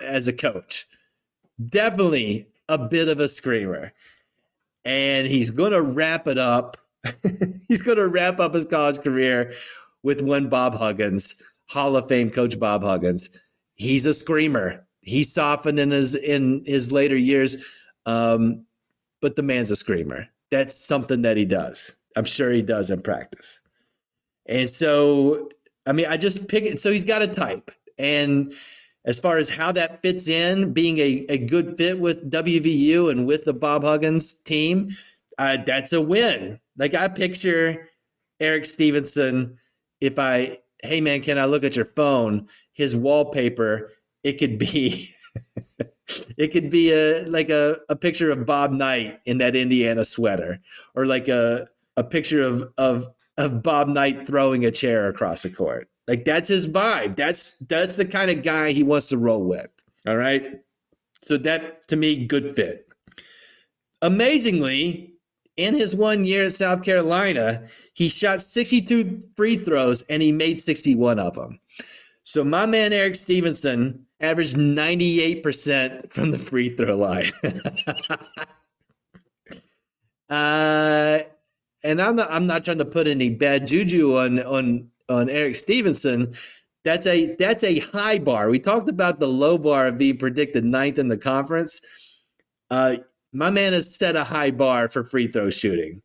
as 0.00 0.28
a 0.28 0.32
coach. 0.32 0.86
definitely 1.68 2.48
a 2.68 2.78
bit 2.78 3.08
of 3.08 3.20
a 3.20 3.28
screamer. 3.28 3.92
And 4.84 5.26
he's 5.26 5.50
going 5.50 5.72
to 5.72 5.82
wrap 5.82 6.26
it 6.26 6.38
up. 6.38 6.76
he's 7.68 7.82
going 7.82 7.98
to 7.98 8.08
wrap 8.08 8.40
up 8.40 8.54
his 8.54 8.64
college 8.64 9.02
career 9.02 9.54
with 10.02 10.22
one 10.22 10.48
Bob 10.48 10.74
Huggins, 10.74 11.36
Hall 11.68 11.96
of 11.96 12.08
Fame 12.08 12.30
coach 12.30 12.58
Bob 12.58 12.82
Huggins. 12.82 13.30
He's 13.74 14.06
a 14.06 14.14
screamer. 14.14 14.86
He 15.00 15.22
softened 15.22 15.78
in 15.78 15.90
his 15.90 16.14
in 16.14 16.62
his 16.64 16.90
later 16.90 17.16
years, 17.16 17.62
um, 18.06 18.64
but 19.20 19.36
the 19.36 19.42
man's 19.42 19.70
a 19.70 19.76
screamer. 19.76 20.28
That's 20.50 20.86
something 20.86 21.22
that 21.22 21.36
he 21.36 21.44
does. 21.44 21.96
I'm 22.16 22.24
sure 22.24 22.50
he 22.50 22.62
does 22.62 22.90
in 22.90 23.02
practice. 23.02 23.60
And 24.46 24.68
so, 24.68 25.50
I 25.86 25.92
mean, 25.92 26.06
I 26.06 26.16
just 26.16 26.48
pick 26.48 26.64
it. 26.64 26.80
So 26.80 26.90
he's 26.90 27.04
got 27.04 27.22
a 27.22 27.26
type. 27.26 27.70
And 27.98 28.54
as 29.04 29.18
far 29.18 29.36
as 29.36 29.48
how 29.48 29.70
that 29.72 30.00
fits 30.02 30.28
in, 30.28 30.72
being 30.72 30.98
a, 30.98 31.26
a 31.28 31.38
good 31.38 31.76
fit 31.76 31.98
with 31.98 32.30
WVU 32.30 33.10
and 33.10 33.26
with 33.26 33.44
the 33.44 33.52
Bob 33.52 33.84
Huggins 33.84 34.32
team, 34.32 34.90
uh, 35.38 35.58
that's 35.66 35.92
a 35.92 36.00
win. 36.00 36.58
Like 36.76 36.94
I 36.94 37.08
picture 37.08 37.88
Erik 38.40 38.64
Stevenson, 38.64 39.58
if 40.00 40.18
I, 40.18 40.58
hey 40.82 41.00
man, 41.00 41.20
can 41.20 41.38
I 41.38 41.44
look 41.44 41.64
at 41.64 41.76
your 41.76 41.84
phone? 41.84 42.48
His 42.72 42.96
wallpaper, 42.96 43.92
it 44.22 44.38
could 44.38 44.58
be. 44.58 45.14
it 46.36 46.48
could 46.48 46.70
be 46.70 46.92
a 46.92 47.24
like 47.26 47.50
a, 47.50 47.78
a 47.88 47.96
picture 47.96 48.30
of 48.30 48.46
Bob 48.46 48.72
Knight 48.72 49.20
in 49.26 49.38
that 49.38 49.56
Indiana 49.56 50.04
sweater, 50.04 50.60
or 50.94 51.06
like 51.06 51.28
a 51.28 51.68
a 51.96 52.04
picture 52.04 52.42
of 52.42 52.72
of 52.78 53.08
of 53.36 53.62
Bob 53.62 53.88
Knight 53.88 54.26
throwing 54.26 54.64
a 54.64 54.70
chair 54.70 55.08
across 55.08 55.42
the 55.42 55.50
court. 55.50 55.88
Like 56.06 56.24
that's 56.24 56.48
his 56.48 56.66
vibe. 56.66 57.16
That's 57.16 57.56
that's 57.68 57.96
the 57.96 58.04
kind 58.04 58.30
of 58.30 58.42
guy 58.42 58.72
he 58.72 58.82
wants 58.82 59.08
to 59.08 59.18
roll 59.18 59.42
with. 59.42 59.70
All 60.06 60.16
right. 60.16 60.60
So 61.22 61.36
that 61.38 61.86
to 61.88 61.96
me, 61.96 62.26
good 62.26 62.54
fit. 62.54 62.88
Amazingly, 64.02 65.14
in 65.56 65.74
his 65.74 65.96
one 65.96 66.24
year 66.24 66.44
at 66.44 66.52
South 66.52 66.82
Carolina, 66.82 67.66
he 67.94 68.08
shot 68.08 68.42
62 68.42 69.22
free 69.36 69.56
throws 69.56 70.02
and 70.02 70.20
he 70.20 70.32
made 70.32 70.60
61 70.60 71.18
of 71.18 71.34
them. 71.34 71.58
So 72.24 72.44
my 72.44 72.66
man 72.66 72.92
Erik 72.92 73.14
Stevenson 73.14 74.04
averaged 74.20 74.56
98% 74.56 76.12
from 76.12 76.30
the 76.30 76.38
free 76.38 76.70
throw 76.70 76.96
line. 76.96 77.30
uh, 80.30 81.20
and 81.84 82.02
I'm 82.02 82.16
not 82.16 82.30
I'm 82.30 82.46
not 82.46 82.64
trying 82.64 82.78
to 82.78 82.84
put 82.84 83.06
any 83.06 83.28
bad 83.30 83.66
juju 83.66 84.18
on 84.18 84.42
on 84.42 84.90
on 85.08 85.28
Erik 85.28 85.56
Stevenson. 85.56 86.34
That's 86.84 87.06
a 87.06 87.34
that's 87.36 87.64
a 87.64 87.78
high 87.78 88.18
bar. 88.18 88.50
We 88.50 88.58
talked 88.58 88.88
about 88.88 89.18
the 89.18 89.28
low 89.28 89.56
bar 89.56 89.86
of 89.86 89.98
being 89.98 90.18
predicted 90.18 90.64
ninth 90.64 90.98
in 90.98 91.08
the 91.08 91.16
conference. 91.16 91.80
Uh, 92.70 92.96
my 93.32 93.50
man 93.50 93.72
has 93.72 93.94
set 93.94 94.16
a 94.16 94.24
high 94.24 94.50
bar 94.50 94.88
for 94.88 95.02
free 95.02 95.26
throw 95.26 95.50
shooting 95.50 96.02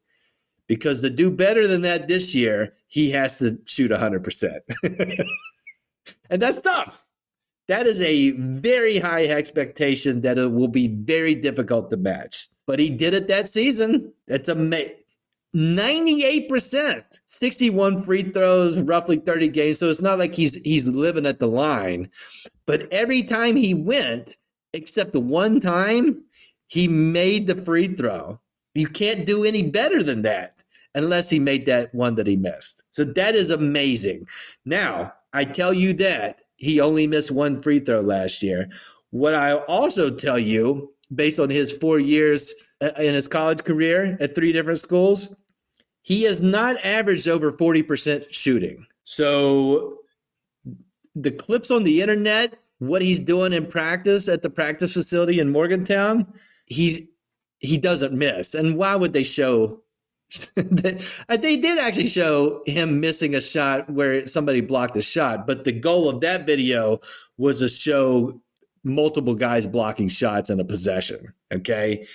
because 0.68 1.02
to 1.02 1.10
do 1.10 1.30
better 1.30 1.68
than 1.68 1.82
that 1.82 2.08
this 2.08 2.34
year, 2.34 2.74
he 2.88 3.10
has 3.12 3.38
to 3.40 3.60
shoot 3.66 3.92
100%. 3.92 4.60
and 6.30 6.42
that's 6.42 6.60
tough. 6.60 7.04
That 7.68 7.88
is 7.88 8.00
a 8.02 8.32
very 8.32 8.98
high 8.98 9.26
expectation 9.26 10.22
that 10.22 10.38
it 10.38 10.52
will 10.52 10.68
be 10.68 10.88
very 10.88 11.36
difficult 11.36 11.90
to 11.92 11.98
match. 11.98 12.50
But 12.66 12.80
he 12.80 12.90
did 12.90 13.14
it 13.14 13.28
that 13.28 13.48
season. 13.48 14.14
That's 14.28 14.50
amazing. 14.50 14.96
98%, 15.56 17.04
61 17.26 18.04
free 18.04 18.24
throws, 18.24 18.78
roughly 18.80 19.18
30 19.18 19.48
games. 19.48 19.80
So 19.80 19.90
it's 19.90 20.02
not 20.02 20.20
like 20.20 20.36
he's 20.36 20.56
he's 20.56 20.88
living 20.88 21.26
at 21.26 21.40
the 21.40 21.48
line. 21.48 22.10
But 22.66 22.92
every 22.92 23.24
time 23.24 23.56
he 23.56 23.74
went, 23.74 24.38
except 24.74 25.14
the 25.14 25.20
one 25.20 25.60
time, 25.60 26.24
he 26.68 26.88
made 26.88 27.48
the 27.48 27.56
free 27.56 27.88
throw. 27.96 28.40
You 28.76 28.88
can't 28.88 29.26
do 29.26 29.44
any 29.44 29.64
better 29.64 30.04
than 30.04 30.22
that 30.22 30.60
unless 30.96 31.30
he 31.30 31.40
made 31.40 31.66
that 31.66 31.94
one 31.94 32.16
that 32.16 32.28
he 32.28 32.36
missed. 32.36 32.84
So 32.92 33.04
that 33.04 33.36
is 33.36 33.50
amazing. 33.50 34.28
Now, 34.66 35.14
I 35.34 35.46
tell 35.46 35.74
you 35.74 35.94
that 35.94 36.42
he 36.58 36.80
only 36.80 37.08
missed 37.08 37.32
one 37.32 37.62
free 37.62 37.80
throw 37.80 38.02
last 38.02 38.44
year. 38.44 38.70
What 39.12 39.34
I 39.34 39.56
also 39.56 40.12
tell 40.12 40.38
you, 40.38 40.94
based 41.14 41.40
on 41.40 41.50
his 41.50 41.72
four 41.72 42.00
years 42.00 42.54
uh, 42.82 42.92
in 42.98 43.14
his 43.14 43.28
college 43.28 43.64
career 43.64 44.18
at 44.20 44.36
three 44.36 44.52
different 44.52 44.80
schools, 44.80 45.36
he 46.02 46.24
has 46.24 46.42
not 46.42 46.84
averaged 46.86 47.28
over 47.28 47.52
40% 47.52 48.32
shooting. 48.32 48.86
So 49.04 50.00
the 51.16 51.32
clips 51.32 51.72
on 51.72 51.84
the 51.84 52.02
internet, 52.02 52.58
what 52.80 53.02
he's 53.02 53.20
doing 53.20 53.54
in 53.54 53.66
practice 53.66 54.28
at 54.28 54.42
the 54.42 54.50
practice 54.50 54.94
facility 54.94 55.40
in 55.40 55.52
Morgantown, 55.52 56.32
he's 56.66 57.02
he 57.60 57.78
doesn't 57.78 58.14
miss. 58.14 58.54
And 58.54 58.78
why 58.78 58.96
would 58.96 59.12
they 59.12 59.24
show 59.24 59.82
uh, 60.58 61.38
they 61.38 61.58
did 61.58 61.80
actually 61.80 62.08
show 62.08 62.62
him 62.66 63.00
missing 63.00 63.36
a 63.36 63.42
shot 63.42 63.90
where 63.90 64.28
somebody 64.28 64.62
blocked 64.62 64.96
a 64.96 65.02
shot, 65.02 65.48
but 65.48 65.64
the 65.64 65.72
goal 65.72 66.08
of 66.08 66.22
that 66.22 66.46
video 66.46 67.00
was 67.38 67.60
to 67.60 67.68
show 67.68 68.40
multiple 68.84 69.36
guys 69.36 69.66
blocking 69.66 70.08
shots 70.08 70.50
in 70.50 70.60
a 70.60 70.66
possession. 70.66 71.34
Okay 71.52 72.06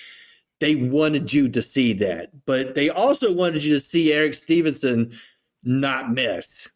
they 0.61 0.77
wanted 0.77 1.33
you 1.33 1.48
to 1.48 1.61
see 1.61 1.92
that, 1.92 2.31
but 2.46 2.74
they 2.74 2.88
also 2.88 3.33
wanted 3.33 3.62
you 3.62 3.74
to 3.74 3.81
see 3.81 4.12
Erik 4.12 4.33
Stevenson 4.33 5.12
not 5.64 6.12
miss. 6.12 6.70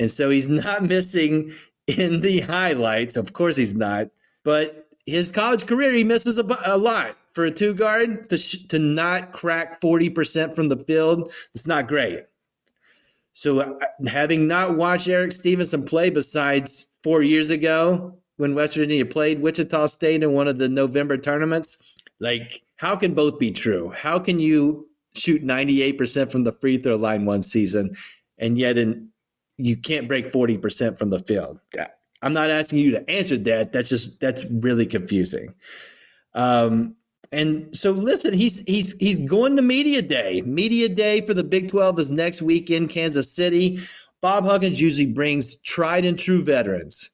And 0.00 0.10
so 0.10 0.30
he's 0.30 0.48
not 0.64 0.84
missing 0.84 1.52
in 1.86 2.20
the 2.20 2.40
highlights. 2.40 3.16
Of 3.16 3.32
course, 3.32 3.56
he's 3.56 3.74
not. 3.74 4.08
But 4.44 4.88
his 5.06 5.30
college 5.30 5.66
career, 5.66 5.92
he 5.92 6.04
misses 6.04 6.38
a, 6.38 6.58
a 6.64 6.76
lot 6.76 7.16
for 7.32 7.44
a 7.44 7.50
two 7.50 7.74
guard 7.74 8.28
to, 8.30 8.38
sh- 8.38 8.66
to 8.68 8.78
not 8.78 9.32
crack 9.32 9.80
40% 9.80 10.54
from 10.54 10.68
the 10.68 10.76
field. 10.76 11.32
It's 11.54 11.66
not 11.66 11.86
great. 11.86 12.24
So, 13.34 13.60
uh, 13.60 13.78
having 14.08 14.48
not 14.48 14.76
watched 14.76 15.06
Erik 15.06 15.30
Stevenson 15.30 15.84
play 15.84 16.10
besides 16.10 16.88
four 17.04 17.22
years 17.22 17.50
ago 17.50 18.18
when 18.38 18.54
West 18.54 18.76
Virginia 18.76 19.04
played 19.04 19.42
Wichita 19.42 19.86
State 19.86 20.22
in 20.22 20.32
one 20.32 20.48
of 20.48 20.58
the 20.58 20.68
November 20.68 21.18
tournaments, 21.18 21.82
like 22.20 22.62
how 22.76 22.96
can 22.96 23.12
both 23.12 23.38
be 23.38 23.50
true? 23.50 23.90
How 23.90 24.18
can 24.18 24.38
you 24.38 24.88
shoot 25.14 25.44
98% 25.44 26.30
from 26.32 26.44
the 26.44 26.52
free 26.52 26.78
throw 26.78 26.96
line 26.96 27.26
one 27.26 27.42
season 27.42 27.96
and 28.38 28.56
yet 28.56 28.78
in 28.78 29.08
you 29.56 29.76
can't 29.76 30.06
break 30.06 30.32
40% 30.32 30.96
from 30.96 31.10
the 31.10 31.18
field? 31.18 31.58
I'm 32.22 32.32
not 32.32 32.50
asking 32.50 32.78
you 32.78 32.92
to 32.92 33.10
answer 33.10 33.36
that. 33.38 33.72
That's 33.72 33.88
just 33.88 34.20
that's 34.20 34.44
really 34.46 34.86
confusing. 34.86 35.54
Um, 36.34 36.96
and 37.30 37.76
so 37.76 37.90
listen, 37.90 38.32
he's 38.32 38.62
he's 38.66 38.94
he's 38.94 39.18
going 39.18 39.56
to 39.56 39.62
media 39.62 40.00
day. 40.00 40.42
Media 40.42 40.88
day 40.88 41.20
for 41.20 41.34
the 41.34 41.44
Big 41.44 41.68
12 41.68 41.98
is 41.98 42.10
next 42.10 42.40
week 42.40 42.70
in 42.70 42.88
Kansas 42.88 43.32
City. 43.32 43.80
Bob 44.20 44.44
Huggins 44.44 44.80
usually 44.80 45.06
brings 45.06 45.56
tried 45.62 46.04
and 46.04 46.18
true 46.18 46.42
veterans. 46.42 47.10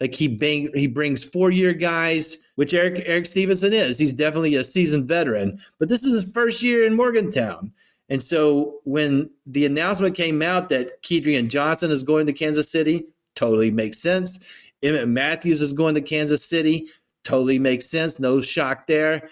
Like 0.00 0.14
he 0.14 0.28
bang, 0.28 0.70
he 0.74 0.86
brings 0.86 1.22
four 1.22 1.50
year 1.50 1.74
guys, 1.74 2.38
which 2.54 2.72
Eric 2.72 3.02
Erik 3.06 3.26
Stevenson 3.26 3.72
is. 3.72 3.98
He's 3.98 4.14
definitely 4.14 4.54
a 4.54 4.64
seasoned 4.64 5.06
veteran, 5.06 5.60
but 5.78 5.88
this 5.88 6.02
is 6.04 6.22
his 6.22 6.32
first 6.32 6.62
year 6.62 6.86
in 6.86 6.96
Morgantown. 6.96 7.70
And 8.08 8.22
so 8.22 8.80
when 8.84 9.30
the 9.46 9.66
announcement 9.66 10.16
came 10.16 10.42
out 10.42 10.68
that 10.70 11.02
Kedrian 11.02 11.48
Johnson 11.48 11.90
is 11.90 12.02
going 12.02 12.26
to 12.26 12.32
Kansas 12.32 12.70
City, 12.70 13.06
totally 13.36 13.70
makes 13.70 13.98
sense. 13.98 14.44
Emmitt 14.82 15.08
Matthews 15.08 15.60
is 15.60 15.72
going 15.72 15.94
to 15.94 16.00
Kansas 16.00 16.44
City, 16.44 16.88
totally 17.24 17.58
makes 17.58 17.86
sense. 17.86 18.18
No 18.18 18.40
shock 18.40 18.86
there. 18.86 19.28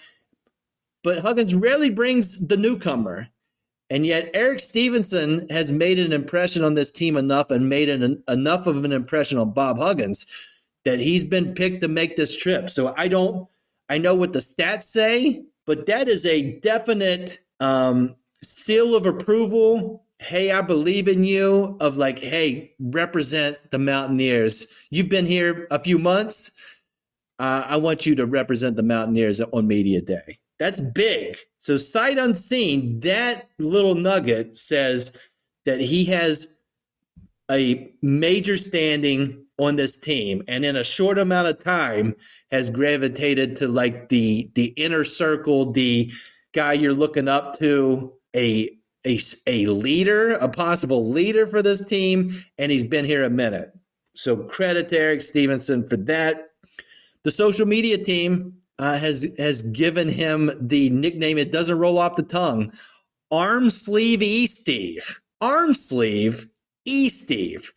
But 1.03 1.19
Huggins 1.19 1.55
rarely 1.55 1.89
brings 1.89 2.45
the 2.47 2.57
newcomer. 2.57 3.27
And 3.89 4.05
yet, 4.05 4.29
Erik 4.35 4.59
Stevenson 4.59 5.47
has 5.49 5.71
made 5.71 5.97
an 5.97 6.13
impression 6.13 6.63
on 6.63 6.75
this 6.75 6.91
team 6.91 7.17
enough 7.17 7.49
and 7.49 7.67
made 7.67 7.89
an, 7.89 8.21
enough 8.27 8.67
of 8.67 8.85
an 8.85 8.91
impression 8.91 9.39
on 9.39 9.51
Bob 9.51 9.79
Huggins 9.79 10.27
that 10.89 10.99
he's 10.99 11.23
been 11.23 11.53
picked 11.53 11.81
to 11.81 11.87
make 11.87 12.15
this 12.15 12.35
trip. 12.35 12.67
So 12.67 12.95
I 12.97 13.07
don't, 13.07 13.47
I 13.89 13.99
know 13.99 14.15
what 14.15 14.33
the 14.33 14.39
stats 14.39 14.83
say, 14.83 15.43
but 15.67 15.85
that 15.85 16.09
is 16.09 16.25
a 16.25 16.53
definite 16.61 17.41
um, 17.59 18.15
seal 18.41 18.95
of 18.95 19.05
approval. 19.05 20.03
Hey, 20.17 20.51
I 20.51 20.61
believe 20.61 21.07
in 21.07 21.23
you. 21.23 21.77
Of 21.79 21.97
like, 21.97 22.17
hey, 22.17 22.73
represent 22.79 23.57
the 23.69 23.77
Mountaineers. 23.77 24.65
You've 24.89 25.09
been 25.09 25.27
here 25.27 25.67
a 25.69 25.77
few 25.77 25.99
months. 25.99 26.51
Uh, 27.37 27.63
I 27.67 27.77
want 27.77 28.07
you 28.07 28.15
to 28.15 28.25
represent 28.25 28.75
the 28.75 28.83
Mountaineers 28.83 29.39
on 29.39 29.67
Media 29.67 30.01
Day. 30.01 30.39
That's 30.57 30.79
big. 30.79 31.37
So, 31.59 31.77
sight 31.77 32.17
unseen, 32.17 32.99
that 33.01 33.47
little 33.59 33.93
nugget 33.93 34.57
says 34.57 35.15
that 35.65 35.79
he 35.79 36.03
has 36.05 36.47
a 37.51 37.93
major 38.01 38.57
standing 38.57 39.45
on 39.59 39.75
this 39.75 39.97
team 39.97 40.41
and 40.47 40.63
in 40.65 40.75
a 40.75 40.83
short 40.83 41.17
amount 41.17 41.47
of 41.47 41.63
time 41.63 42.15
has 42.51 42.69
gravitated 42.69 43.55
to 43.55 43.67
like 43.67 44.09
the 44.09 44.49
the 44.55 44.67
inner 44.77 45.03
circle 45.03 45.71
the 45.71 46.11
guy 46.53 46.73
you're 46.73 46.93
looking 46.93 47.27
up 47.27 47.57
to 47.57 48.13
a 48.35 48.69
a, 49.05 49.19
a 49.47 49.65
leader 49.67 50.31
a 50.35 50.47
possible 50.47 51.09
leader 51.09 51.47
for 51.47 51.61
this 51.61 51.83
team 51.85 52.43
and 52.57 52.71
he's 52.71 52.83
been 52.83 53.05
here 53.05 53.23
a 53.23 53.29
minute 53.29 53.71
so 54.15 54.35
credit 54.35 54.89
to 54.89 54.99
erik 54.99 55.21
stevenson 55.21 55.87
for 55.87 55.97
that 55.97 56.49
the 57.23 57.31
social 57.31 57.65
media 57.65 57.97
team 57.97 58.53
uh, 58.79 58.97
has 58.97 59.27
has 59.37 59.61
given 59.63 60.07
him 60.07 60.51
the 60.61 60.89
nickname. 60.89 61.37
It 61.37 61.51
doesn't 61.51 61.77
roll 61.77 61.97
off 61.97 62.15
the 62.15 62.23
tongue. 62.23 62.71
Arm 63.29 63.69
sleeve 63.69 64.23
E 64.23 64.47
Steve. 64.47 65.19
Arm 65.41 65.73
sleeve 65.73 66.47
E 66.85 67.09
Steve. 67.09 67.71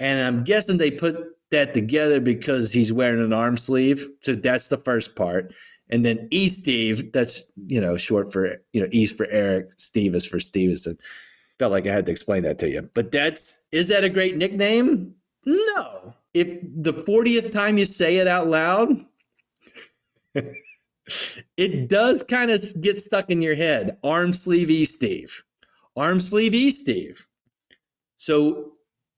And 0.00 0.20
I'm 0.20 0.44
guessing 0.44 0.78
they 0.78 0.90
put 0.90 1.16
that 1.50 1.74
together 1.74 2.20
because 2.20 2.72
he's 2.72 2.92
wearing 2.92 3.22
an 3.22 3.32
arm 3.32 3.56
sleeve. 3.56 4.08
So 4.22 4.34
that's 4.34 4.68
the 4.68 4.78
first 4.78 5.14
part. 5.14 5.54
And 5.90 6.04
then 6.04 6.28
E 6.30 6.48
Steve, 6.48 7.12
that's 7.12 7.50
you 7.66 7.80
know 7.80 7.96
short 7.96 8.32
for 8.32 8.56
you 8.72 8.80
know 8.80 8.88
East 8.90 9.16
for 9.16 9.26
Erik, 9.26 9.68
Steve 9.76 10.14
is 10.14 10.24
for 10.24 10.40
Stevenson. 10.40 10.98
Felt 11.58 11.72
like 11.72 11.86
I 11.86 11.92
had 11.92 12.06
to 12.06 12.12
explain 12.12 12.42
that 12.44 12.58
to 12.60 12.68
you. 12.68 12.88
But 12.94 13.12
that's 13.12 13.66
is 13.70 13.88
that 13.88 14.02
a 14.02 14.08
great 14.08 14.36
nickname? 14.36 15.14
No. 15.44 16.14
If 16.32 16.58
the 16.62 16.94
40th 16.94 17.52
time 17.52 17.78
you 17.78 17.84
say 17.84 18.16
it 18.16 18.26
out 18.26 18.48
loud, 18.48 19.04
it 21.56 21.88
does 21.88 22.22
kind 22.22 22.50
of 22.50 22.80
get 22.80 22.98
stuck 22.98 23.30
in 23.30 23.40
your 23.42 23.54
head. 23.54 23.98
Arm 24.02 24.32
sleeve 24.32 24.70
E 24.70 24.84
Steve. 24.84 25.44
Arm 25.96 26.18
sleeve 26.18 26.54
E 26.54 26.70
Steve. 26.70 27.26
So 28.16 28.72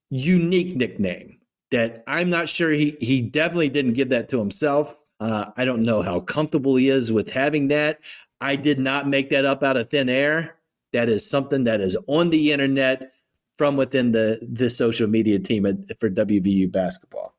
unique 0.09 0.75
nickname 0.75 1.37
that 1.71 2.03
I'm 2.07 2.29
not 2.29 2.49
sure 2.49 2.71
he 2.71 2.95
he 2.99 3.21
definitely 3.21 3.69
didn't 3.69 3.93
give 3.93 4.09
that 4.09 4.29
to 4.29 4.39
himself. 4.39 4.99
Uh, 5.19 5.45
I 5.57 5.65
don't 5.65 5.83
know 5.83 6.01
how 6.01 6.19
comfortable 6.19 6.75
he 6.75 6.89
is 6.89 7.11
with 7.11 7.29
having 7.29 7.67
that. 7.69 7.99
I 8.39 8.55
did 8.55 8.79
not 8.79 9.07
make 9.07 9.29
that 9.31 9.45
up 9.45 9.63
out 9.63 9.77
of 9.77 9.89
thin 9.89 10.09
air. 10.09 10.55
That 10.93 11.09
is 11.09 11.27
something 11.27 11.63
that 11.65 11.81
is 11.81 11.97
on 12.07 12.29
the 12.29 12.51
internet 12.51 13.11
from 13.57 13.75
within 13.75 14.11
the 14.11 14.39
the 14.41 14.69
social 14.69 15.07
media 15.07 15.39
team 15.39 15.65
at, 15.65 15.99
for 15.99 16.09
WVU 16.09 16.71
basketball. 16.71 17.33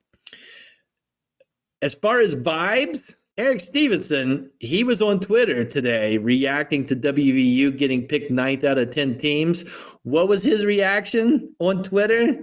As 1.81 1.95
far 1.95 2.21
as 2.21 2.35
vibes, 2.35 3.15
Erik 3.39 3.61
Stevenson, 3.61 4.51
he 4.59 4.83
was 4.83 5.01
on 5.01 5.21
Twitter 5.21 5.65
today 5.65 6.19
reacting 6.19 6.85
to 6.87 6.97
WVU 6.97 7.79
getting 7.79 8.05
picked 8.05 8.33
ninth 8.33 8.65
out 8.65 8.79
of 8.79 8.93
10 8.93 9.17
teams. 9.17 9.63
What 10.03 10.27
was 10.27 10.43
his 10.43 10.65
reaction 10.65 11.55
on 11.61 11.85
Twitter? 11.85 12.41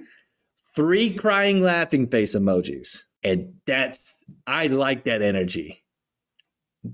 Three 0.73 1.13
crying, 1.13 1.62
laughing 1.62 2.08
face 2.08 2.34
emojis. 2.34 3.03
And 3.23 3.55
that's, 3.65 4.23
I 4.47 4.67
like 4.67 5.03
that 5.03 5.21
energy. 5.21 5.84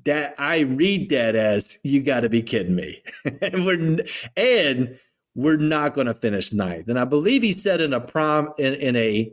That 0.05 0.33
I 0.39 0.61
read 0.61 1.09
that 1.09 1.35
as 1.35 1.77
you 1.83 2.01
got 2.01 2.21
to 2.21 2.29
be 2.29 2.41
kidding 2.41 2.75
me. 2.75 3.03
and 3.41 3.65
we're, 3.65 3.99
and 4.35 4.99
we're 5.35 5.57
not 5.57 5.93
going 5.93 6.07
to 6.07 6.15
finish 6.15 6.51
ninth. 6.51 6.87
And 6.87 6.97
I 6.97 7.05
believe 7.05 7.43
he 7.43 7.53
said 7.53 7.81
in 7.81 7.93
a 7.93 8.01
prom 8.01 8.51
in, 8.57 8.73
in 8.73 8.95
a 8.95 9.31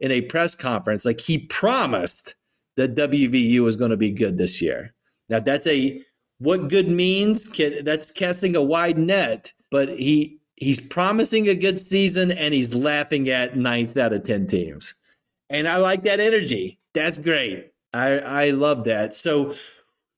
in 0.00 0.10
a 0.10 0.22
press 0.22 0.54
conference, 0.54 1.04
like 1.04 1.20
he 1.20 1.38
promised 1.46 2.34
that 2.76 2.94
WVU 2.94 3.66
is 3.68 3.76
going 3.76 3.90
to 3.90 3.96
be 3.96 4.10
good 4.10 4.38
this 4.38 4.60
year. 4.60 4.94
Now 5.28 5.40
that's 5.40 5.66
a 5.66 6.02
what 6.38 6.68
good 6.68 6.88
means. 6.88 7.48
Can, 7.48 7.84
that's 7.84 8.10
casting 8.10 8.56
a 8.56 8.62
wide 8.62 8.98
net, 8.98 9.52
but 9.70 9.98
he 9.98 10.38
he's 10.56 10.80
promising 10.80 11.48
a 11.48 11.54
good 11.54 11.78
season 11.78 12.30
and 12.32 12.54
he's 12.54 12.74
laughing 12.74 13.28
at 13.28 13.56
ninth 13.56 13.96
out 13.96 14.12
of 14.12 14.24
ten 14.24 14.46
teams, 14.46 14.94
and 15.50 15.68
I 15.68 15.76
like 15.76 16.02
that 16.02 16.20
energy. 16.20 16.78
That's 16.92 17.18
great. 17.18 17.72
I 17.92 18.18
I 18.18 18.50
love 18.50 18.84
that. 18.84 19.14
So 19.14 19.54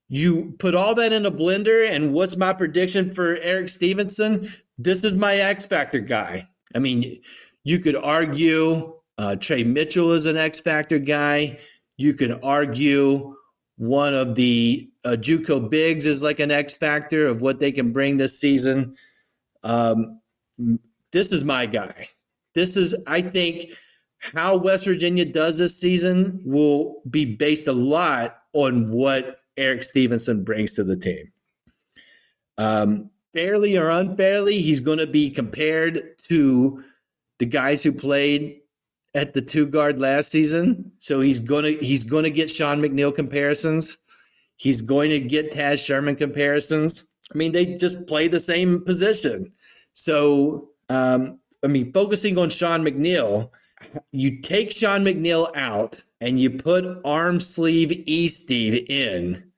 you 0.09 0.55
put 0.59 0.75
all 0.75 0.95
that 0.95 1.13
in 1.13 1.27
a 1.27 1.31
blender, 1.31 1.89
and 1.89 2.13
what's 2.13 2.37
my 2.37 2.53
prediction 2.53 3.11
for 3.11 3.37
Erik 3.37 3.69
Stevenson? 3.69 4.53
This 4.79 5.05
is 5.05 5.17
my 5.17 5.37
X 5.37 5.65
Factor 5.65 6.01
guy. 6.01 6.49
I 6.75 6.79
mean, 6.79 7.21
you 7.65 7.79
could 7.79 7.97
argue 7.97 8.95
uh, 9.19 9.37
Tre 9.37 9.65
Mitchell 9.65 10.13
is 10.13 10.27
an 10.27 10.37
X 10.37 10.61
Factor 10.61 10.99
guy. 10.99 11.59
You 11.97 12.15
can 12.15 12.35
argue 12.43 13.37
one 13.77 14.15
of 14.15 14.35
the 14.35 14.91
uh, 15.05 15.17
JUCO 15.19 15.71
bigs 15.71 16.07
is 16.07 16.23
like 16.23 16.41
an 16.41 16.51
X 16.51 16.73
factor 16.73 17.27
of 17.27 17.43
what 17.43 17.61
they 17.61 17.73
can 17.73 17.93
bring 17.93 18.17
this 18.17 18.39
season. 18.39 18.97
Um, 19.63 20.21
this 21.13 21.33
is 21.33 21.45
my 21.45 21.67
guy. 21.67 22.09
This 22.55 22.77
is, 22.77 22.95
I 23.07 23.21
think, 23.21 23.77
how 24.19 24.57
West 24.57 24.87
Virginia 24.87 25.25
does 25.25 25.59
this 25.59 25.79
season 25.79 26.41
will 26.45 27.03
be 27.11 27.25
based 27.25 27.69
a 27.69 27.73
lot 27.73 28.39
on 28.53 28.91
what 28.91 29.41
Erik 29.57 29.83
Stevenson 29.83 30.43
brings 30.43 30.75
to 30.75 30.85
the 30.85 30.97
team. 30.97 31.33
Um, 32.59 33.11
fairly 33.35 33.77
or 33.77 33.91
unfairly, 33.91 34.59
he's 34.61 34.81
going 34.81 34.99
to 34.99 35.07
be 35.07 35.31
compared 35.31 36.19
to 36.23 36.83
the 37.39 37.47
guys 37.47 37.83
who 37.83 37.93
played 37.93 38.63
at 39.17 39.33
the 39.33 39.43
two 39.43 39.67
guard 39.67 39.99
last 39.99 40.31
season. 40.31 40.93
So 40.99 41.21
he's 41.21 41.41
gonna 41.41 41.71
he's 41.71 42.05
gonna 42.05 42.31
get 42.31 42.51
Sean 42.51 42.81
McNeil 42.81 43.13
comparisons. 43.15 43.99
He's 44.57 44.81
going 44.81 45.11
to 45.11 45.21
get 45.21 45.53
Taz 45.53 45.85
Sherman 45.85 46.17
comparisons. 46.17 47.13
I 47.35 47.37
mean, 47.37 47.53
they 47.53 47.77
just 47.77 48.07
play 48.07 48.29
the 48.29 48.41
same 48.41 48.85
position. 48.85 49.53
So 49.93 50.71
um, 50.89 51.41
I 51.65 51.67
mean, 51.67 51.93
focusing 51.93 52.39
on 52.39 52.51
Sean 52.51 52.85
McNeil, 52.85 53.51
you 54.13 54.41
take 54.41 54.71
Sean 54.71 55.05
McNeil 55.05 55.55
out 55.57 56.03
and 56.21 56.39
you 56.39 56.51
put 56.51 57.01
arm 57.05 57.41
sleeve 57.41 58.05
E 58.07 58.29
Steve 58.29 58.87
in, 58.89 59.51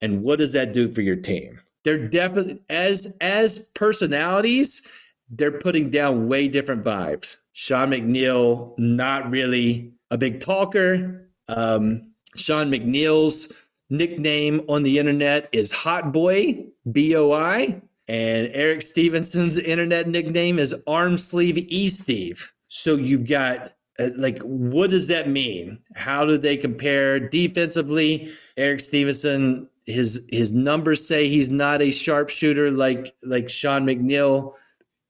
and 0.00 0.22
what 0.22 0.38
does 0.38 0.52
that 0.52 0.72
do 0.72 0.92
for 0.92 1.02
your 1.02 1.16
team? 1.16 1.60
They're 1.84 2.08
definitely 2.08 2.62
as 2.70 3.12
as 3.20 3.66
personalities, 3.74 4.86
they're 5.32 5.58
putting 5.58 5.90
down 5.90 6.28
way 6.28 6.46
different 6.46 6.84
vibes. 6.84 7.38
Sean 7.52 7.90
McNeil, 7.90 8.78
not 8.78 9.30
really 9.30 9.92
a 10.10 10.18
big 10.18 10.40
talker. 10.40 11.28
Um, 11.48 12.12
Sean 12.36 12.70
McNeil's 12.70 13.52
nickname 13.90 14.62
on 14.68 14.82
the 14.84 14.98
internet 14.98 15.48
is 15.52 15.72
Hot 15.72 16.12
Boy, 16.12 16.64
B 16.92 17.16
O 17.16 17.32
I. 17.32 17.82
And 18.08 18.48
Erik 18.52 18.82
Stevenson's 18.82 19.58
internet 19.58 20.08
nickname 20.08 20.58
is 20.58 20.74
Arm 20.86 21.16
Sleeve 21.16 21.58
E 21.58 21.88
Steve. 21.88 22.52
So 22.68 22.96
you've 22.96 23.28
got, 23.28 23.72
uh, 23.98 24.08
like, 24.16 24.40
what 24.42 24.90
does 24.90 25.06
that 25.06 25.28
mean? 25.28 25.78
How 25.94 26.24
do 26.24 26.36
they 26.36 26.56
compare 26.56 27.20
defensively? 27.20 28.32
Erik 28.56 28.80
Stevenson, 28.80 29.68
his 29.86 30.26
his 30.30 30.52
numbers 30.52 31.06
say 31.06 31.28
he's 31.28 31.48
not 31.50 31.80
a 31.80 31.90
sharpshooter 31.90 32.70
like 32.70 33.14
like 33.22 33.48
Sean 33.48 33.84
McNeil. 33.86 34.54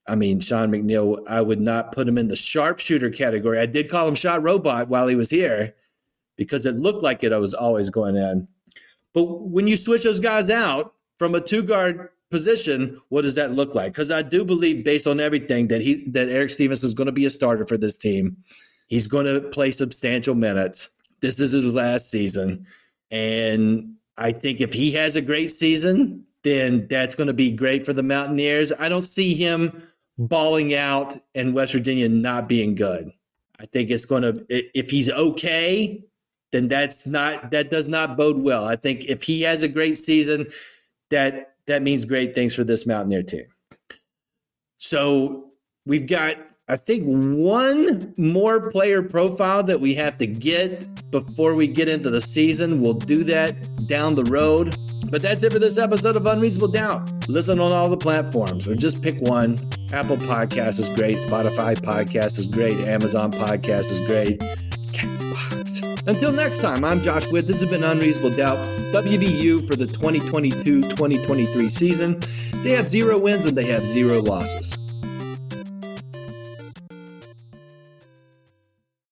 I 0.07 0.15
mean, 0.17 0.41
Sean 0.41 0.71
McNeil, 0.71 1.27
I 1.29 1.41
would 1.41 1.61
not 1.61 1.93
put 1.93 2.09
him 2.09 2.19
in 2.19 2.29
the 2.29 2.37
sharpshooter 2.37 3.11
category. 3.11 3.59
I 3.59 3.67
did 3.67 3.89
call 3.89 4.09
him 4.09 4.15
shot 4.15 4.43
robot 4.43 4.89
while 4.89 5.07
he 5.07 5.15
was 5.15 5.31
here 5.31 5.75
because 6.37 6.67
it 6.67 6.77
looked 6.77 7.03
like 7.03 7.23
it 7.23 7.33
I 7.33 7.39
was 7.39 7.55
always 7.55 7.89
going 7.89 8.17
in. 8.17 8.49
But 9.13 9.25
when 9.25 9.67
you 9.67 9.77
switch 9.77 10.05
those 10.05 10.21
guys 10.21 10.51
out 10.51 10.95
from 11.19 11.35
a 11.35 11.41
two 11.41 11.63
guard 11.63 12.09
position, 12.31 13.01
what 13.11 13.23
does 13.23 13.35
that 13.37 13.53
look 13.53 13.75
like? 13.75 13.93
Because 13.93 14.11
I 14.11 14.23
do 14.23 14.45
believe, 14.45 14.85
based 14.85 15.07
on 15.07 15.21
everything, 15.21 15.69
that 15.69 15.81
he 15.81 16.05
that 16.11 16.29
Eric 16.29 16.51
Stevens 16.51 16.83
is 16.83 16.95
going 16.95 17.07
to 17.07 17.13
be 17.13 17.27
a 17.27 17.31
starter 17.31 17.67
for 17.67 17.77
this 17.77 17.97
team. 17.97 18.37
He's 18.89 19.07
going 19.07 19.27
to 19.27 19.49
play 19.49 19.71
substantial 19.71 20.35
minutes. 20.35 20.91
This 21.21 21.39
is 21.39 21.53
his 21.53 21.73
last 21.73 22.11
season, 22.11 22.67
and 23.11 23.95
I 24.19 24.33
think 24.33 24.61
if 24.61 24.73
he 24.73 24.91
has 24.93 25.15
a 25.15 25.21
great 25.21 25.53
season, 25.53 26.25
then 26.43 26.87
that's 26.89 27.15
going 27.15 27.29
to 27.29 27.33
be 27.33 27.51
great 27.51 27.85
for 27.87 27.93
the 27.93 28.03
Mountaineers. 28.03 28.73
I 28.73 28.89
don't 28.89 29.05
see 29.05 29.35
him 29.35 29.83
balling 30.19 30.75
out 30.75 31.17
and 31.35 31.55
West 31.55 31.73
Virginia 31.73 32.09
not 32.09 32.49
being 32.49 32.75
good. 32.75 33.11
I 33.61 33.67
think 33.67 33.91
it's 33.91 34.05
going 34.05 34.23
to 34.23 34.45
if 34.49 34.91
he's 34.91 35.09
okay, 35.09 36.05
then 36.51 36.69
that's 36.69 37.07
not 37.07 37.51
that 37.51 37.71
does 37.71 37.89
not 37.89 38.17
bode 38.17 38.39
well. 38.39 38.67
I 38.67 38.77
think 38.77 39.05
if 39.05 39.23
he 39.23 39.43
has 39.43 39.63
a 39.63 39.69
great 39.69 39.97
season, 39.97 40.49
that 41.11 41.55
that 41.67 41.83
means 41.83 42.05
great 42.05 42.35
things 42.35 42.55
for 42.55 42.65
this 42.65 42.87
Mountaineer 42.87 43.23
team. 43.23 43.47
So 44.79 45.53
we've 45.87 46.07
got 46.07 46.37
I 46.69 46.77
think 46.77 47.05
one 47.05 48.15
more 48.17 48.71
player 48.71 49.03
profile 49.03 49.63
that 49.65 49.81
we 49.81 49.95
have 49.95 50.19
to 50.19 50.27
get 50.27 51.11
before 51.11 51.55
we 51.55 51.67
get 51.67 51.89
into 51.89 52.11
the 52.11 52.21
season. 52.21 52.81
We'll 52.81 52.95
do 52.95 53.25
that 53.25 53.55
down 53.87 54.15
the 54.15 54.25
road. 54.25 54.77
But 55.13 55.21
that's 55.21 55.43
it 55.43 55.53
for 55.53 55.59
this 55.59 55.77
episode 55.77 56.17
of 56.17 56.25
Unreasonable 56.25 56.69
Doubt. 56.69 57.29
Listen 57.29 57.61
on 57.61 57.71
all 57.71 57.91
the 57.91 57.99
platforms 57.99 58.67
or 58.67 58.75
just 58.75 59.03
pick 59.03 59.21
one. 59.21 59.59
Apple 59.93 60.17
Podcast 60.17 60.81
is 60.81 60.89
great. 60.97 61.19
Spotify 61.19 61.77
Podcast 61.77 62.39
is 62.39 62.47
great. 62.47 62.79
Amazon 62.89 63.31
Podcast 63.31 63.93
is 63.93 64.01
great. 64.07 64.43
Until 66.07 66.33
next 66.33 66.63
time, 66.63 66.83
I'm 66.83 67.03
Josh 67.03 67.31
Witt. 67.31 67.47
This 67.47 67.61
has 67.61 67.69
been 67.69 67.85
Unreasonable 67.85 68.35
Doubt. 68.35 68.57
WVU 68.95 69.69
for 69.69 69.77
the 69.77 69.87
2022 69.87 70.81
2023 70.81 71.69
season. 71.69 72.19
They 72.63 72.71
have 72.71 72.89
zero 72.89 73.19
wins 73.19 73.45
and 73.45 73.55
they 73.55 73.67
have 73.67 73.85
zero 73.85 74.23
losses. 74.23 74.79